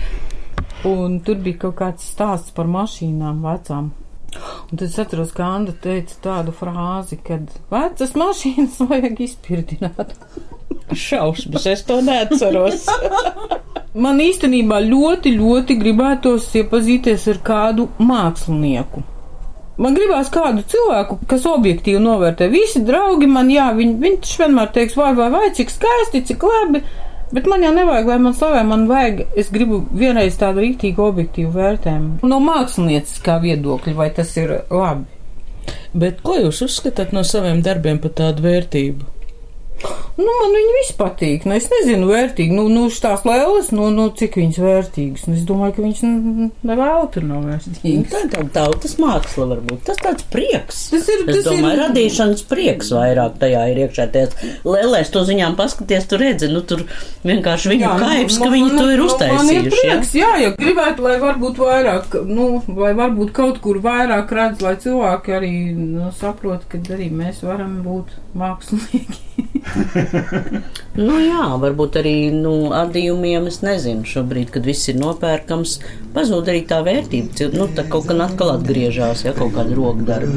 un 0.89 1.19
tur 1.25 1.41
bija 1.43 1.67
kaut 1.67 1.77
kāds 1.81 2.07
stāsts 2.15 2.55
par 2.57 2.71
mašīnām 2.71 3.43
vecām. 3.45 3.93
Un 4.33 4.79
tad 4.79 4.87
es 4.87 4.99
atceros, 4.99 5.33
ka 5.37 5.45
Anna 5.59 5.75
teica 5.85 6.17
tādu 6.25 6.55
frāzi, 6.57 7.19
kad 7.21 7.51
vecas 7.73 8.15
mašīnas 8.17 8.81
vajag 8.89 9.21
izpirdināt. 9.27 10.15
Šausmas, 11.05 11.67
es 11.69 11.85
to 11.89 12.01
neatceros. 12.05 12.87
Man 14.05 14.23
īstenībā 14.25 14.79
ļoti, 14.87 15.35
ļoti 15.37 15.77
gribētos 15.77 16.47
iepazīties 16.57 17.27
ar 17.29 17.41
kādu 17.45 17.91
mākslinieku. 18.01 19.03
Man 19.83 19.97
gribās 19.97 20.31
kādu 20.33 20.63
cilvēku, 20.69 21.19
kas 21.29 21.45
objektīvi 21.49 22.01
novērtē. 22.01 22.49
Visi 22.53 22.81
draugi 22.85 23.29
man, 23.29 23.49
jā, 23.53 23.71
viņi, 23.77 23.95
viņš 24.01 24.33
vienmēr 24.43 24.69
teiks, 24.73 24.97
vai, 24.97 25.11
vai, 25.17 25.31
vai, 25.33 25.47
cik 25.57 25.73
skaisti, 25.73 26.23
cik 26.29 26.45
labi. 26.45 26.83
Bet 27.33 27.47
man 27.49 27.63
jau 27.65 27.73
nevajag, 27.73 28.09
lai 28.11 28.19
man 28.21 28.35
slavē, 28.37 28.61
man 28.69 28.85
vajag, 28.91 29.23
es 29.41 29.49
gribu 29.55 29.79
vienreiz 29.97 30.37
tādu 30.41 30.61
rīktīgu 30.67 31.01
objektīvu 31.07 31.55
vērtējumu. 31.55 32.29
No 32.29 32.41
mākslinieckā 32.45 33.39
viedokļa, 33.41 33.95
vai 33.97 34.11
tas 34.13 34.35
ir 34.37 34.59
labi. 34.69 35.09
Bet 35.97 36.21
ko 36.27 36.37
jūs 36.37 36.61
uzskatāt 36.67 37.15
no 37.17 37.23
saviem 37.25 37.63
darbiem 37.65 38.01
par 38.03 38.13
tādu 38.21 38.45
vērtību? 38.45 39.09
Nu, 40.13 40.29
man 40.29 40.53
viņi 40.53 40.73
visi 40.77 40.95
patīk. 40.99 41.47
Nu, 41.49 41.55
es 41.57 41.69
nezinu, 41.73 42.09
vērtīgi. 42.11 42.53
Nu, 42.55 42.67
nu 42.69 42.85
tās 42.93 43.25
lēlas, 43.27 43.71
nu, 43.75 43.89
nu, 43.95 44.11
cik 44.17 44.37
viņas 44.39 44.59
vērtīgas. 44.61 45.25
Nu, 45.29 45.37
es 45.39 45.47
domāju, 45.49 45.77
ka 45.77 45.85
viņas 45.87 46.03
nu, 46.05 46.49
nevēlti 46.69 47.23
nav 47.25 47.47
vērtīgas. 47.49 48.11
Tā 48.13 48.21
ir 48.27 48.31
tāda 48.35 48.53
tautas 48.59 48.97
māksla, 49.01 49.49
varbūt. 49.55 49.81
Tas 49.89 50.01
tāds 50.03 50.27
prieks. 50.33 50.83
Tas 50.93 51.09
ir, 51.09 51.25
Es 51.25 51.39
tas 51.39 51.49
domāju, 51.49 51.73
ir 51.73 51.83
radīšanas 51.87 52.45
prieks 52.51 52.93
vairāk 52.93 53.39
tajā 53.41 53.65
ir 53.73 53.83
iekšā. 53.87 54.09
Tajās 54.13 54.37
lēlēs 54.69 55.13
to 55.15 55.25
ziņām 55.29 55.57
paskaties, 55.59 56.07
tu 56.11 56.21
redzi, 56.21 56.51
nu 56.53 56.63
tur 56.67 56.85
vienkārši 57.25 57.73
viņu 57.73 57.87
Jā, 57.87 57.95
nu, 57.97 58.07
kaivs, 58.07 58.39
nu, 58.39 58.45
ka 58.45 58.53
viņi 58.53 58.69
nu, 58.69 58.77
to 58.79 58.91
ir 58.93 59.03
nu, 59.03 59.09
Man 59.09 59.49
ir 59.49 59.69
uztaisījuši. 59.69 59.73
prieks, 59.75 60.15
jā, 60.19 60.31
ja 60.43 60.53
gribētu, 60.59 61.07
lai 61.07 61.17
varbūt 61.23 61.61
vairāk, 61.63 62.17
nu, 62.29 62.49
vai 62.69 62.93
varbūt 62.99 63.33
kaut 63.37 63.63
kur 63.65 63.81
vairāk 63.85 64.33
redz, 64.37 64.63
lai 64.65 64.77
cilvēki 64.83 65.37
arī 65.39 65.53
nu, 65.79 66.13
saprot, 66.21 66.69
ka 66.71 66.83
arī 66.93 67.09
mēs 67.15 67.43
varam 67.47 67.81
būt 67.87 68.13
mākslinieki. 68.39 69.21
Nu 70.93 71.17
jā, 71.17 71.45
varbūt 71.57 71.95
arī 72.03 72.17
nu, 72.37 72.69
adījumiem, 72.77 73.47
es 73.49 73.63
nezinu, 73.65 74.05
šobrīd, 74.05 74.51
kad 74.53 74.67
viss 74.69 74.91
ir 74.93 74.99
nopērkams, 75.01 75.79
pazūd 76.13 76.51
arī 76.53 76.61
tā 76.69 76.83
vērtība. 76.85 77.49
Nu, 77.57 77.65
tā 77.73 77.87
kaut 77.89 78.11
kā 78.11 78.17
atkal 78.21 78.53
atgriežas, 78.59 79.25
ja 79.25 79.33
kaut 79.37 79.55
kāda 79.57 79.73
roka 79.79 80.05
darba. 80.11 80.37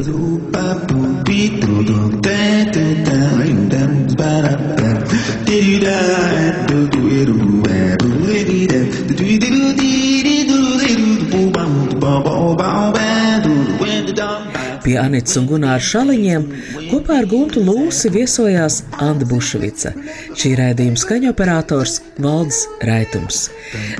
Pie 14.85 14.99
Anits 15.01 15.33
un 15.39 15.47
Gunāra 15.49 15.81
šaliņiem 15.81 16.43
kopā 16.91 17.15
ar 17.23 17.25
Guntu 17.29 17.63
Lūsi 17.65 18.11
viesojās 18.13 18.83
Anna 19.01 19.25
Bušvica. 19.25 19.95
Šī 20.37 20.51
raidījuma 20.59 21.01
skaņoperators 21.01 21.95
Valds 22.21 22.59
Raitums. 22.85 23.47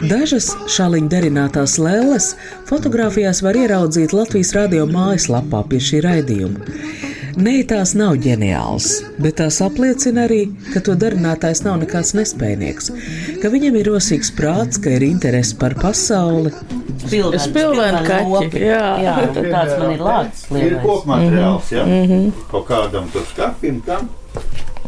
Dažas 0.06 0.52
šaliņa 0.76 1.10
derinātās 1.10 1.80
lēles 1.82 2.36
fotografijās 2.70 3.42
var 3.42 3.58
ieraudzīt 3.58 4.14
Latvijas 4.14 4.54
radio 4.54 4.86
mājaslapā 4.92 5.64
pie 5.72 5.82
šī 5.90 6.06
raidījuma. 6.06 6.78
Nē, 7.36 7.58
tās 7.68 7.92
nav 7.98 8.20
ģeniāls, 8.24 8.94
bet 9.20 9.42
tās 9.42 9.58
apliecina 9.66 10.24
arī, 10.30 10.46
ka 10.70 10.86
to 10.86 10.94
darinātājs 10.96 11.66
nav 11.66 11.82
nekāds 11.82 12.14
nespējnieks, 12.16 12.94
ka 13.42 13.52
viņam 13.52 13.82
ir 13.82 13.90
rosīgs 13.90 14.30
prāts, 14.38 14.80
ka 14.80 14.94
ir 14.96 15.04
interese 15.10 15.58
par 15.60 15.76
pasauli, 15.82 16.54
Spilveni, 17.02 17.42
Spilveni 17.44 18.04
kaķi, 18.06 18.30
lopi. 18.32 18.62
jā. 18.62 18.84
jā 19.04 19.16
tāds 19.36 19.74
man 19.80 19.92
ir 19.96 20.06
lācis. 20.06 20.46
Ir 20.62 20.78
kokmateriāls, 20.84 21.74
ja? 21.76 21.88
Kaut 22.52 22.70
kādam 22.70 23.10
tur 23.14 23.26
skapim 23.32 23.82
tam. 23.86 24.08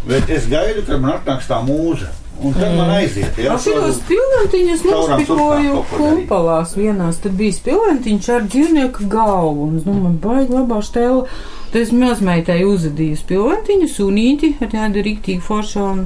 Bet 0.08 0.30
es 0.32 0.48
gaidu, 0.48 0.86
kad 0.88 1.04
man 1.04 1.17
atnāks 1.17 1.50
tā 1.50 1.60
mūža. 1.65 2.13
Un 2.38 2.54
tad 2.54 2.76
man 2.78 2.91
aiziet, 2.93 3.38
ja? 3.41 3.56
Šitos 3.58 3.98
pilventiņus 4.06 4.84
nospikoju 4.86 5.82
kumpalās 5.89 6.76
vienās. 6.78 7.17
Tad 7.24 7.34
bija 7.39 7.58
pilventiņš 7.65 8.30
ar 8.36 8.46
dzīvnieku 8.46 9.08
galvu. 9.10 9.65
Un 9.67 9.80
es 9.80 9.88
domāju, 9.88 10.20
baigi 10.22 10.54
labā 10.54 10.80
štēla. 10.86 11.26
Tad 11.74 11.80
es 11.82 11.93
mazmeitai 11.96 12.62
uzadīju 12.67 13.24
pilventiņu, 13.32 13.89
sunīti 13.89 14.54
ar 14.62 14.72
tādu 14.76 15.04
rīktīgu 15.08 15.43
foršu. 15.50 15.88
Un 15.89 16.06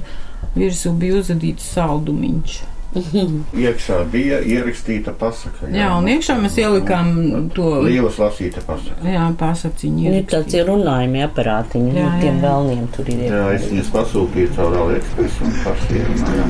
virsū 0.56 0.96
bija 0.98 1.20
uzadīts 1.20 1.68
saldumiņš. 1.76 2.62
Iekšā 2.92 3.98
bija 4.12 4.40
ierakstīta 4.44 5.14
pasaka. 5.16 5.70
Jā, 5.72 5.88
un 5.96 6.10
iekšā 6.12 6.36
mēs 6.44 6.58
ielikām 6.60 7.12
to 7.56 7.70
Lievas 7.86 8.18
lasīta 8.20 8.60
pasaka. 8.68 9.00
jā, 9.08 9.26
pasaciņu. 9.40 10.12
Ir 10.12 10.26
tāds 10.32 10.54
ir 10.60 10.68
runājumi 10.68 11.24
aparātiņi, 11.24 11.94
Jā, 11.96 12.02
jā, 12.02 12.10
jā, 12.10 12.20
tiem 12.26 12.36
jā. 12.36 12.44
vēlniem 12.48 12.86
tur 12.98 13.06
ir. 13.14 13.24
Jā, 13.30 13.46
es 13.56 13.64
viņas 13.72 13.90
pasūtīju 13.96 14.50
caur 14.58 14.74
AliExpress 14.84 15.36
un 15.48 15.52
pasierunājām. 15.64 16.50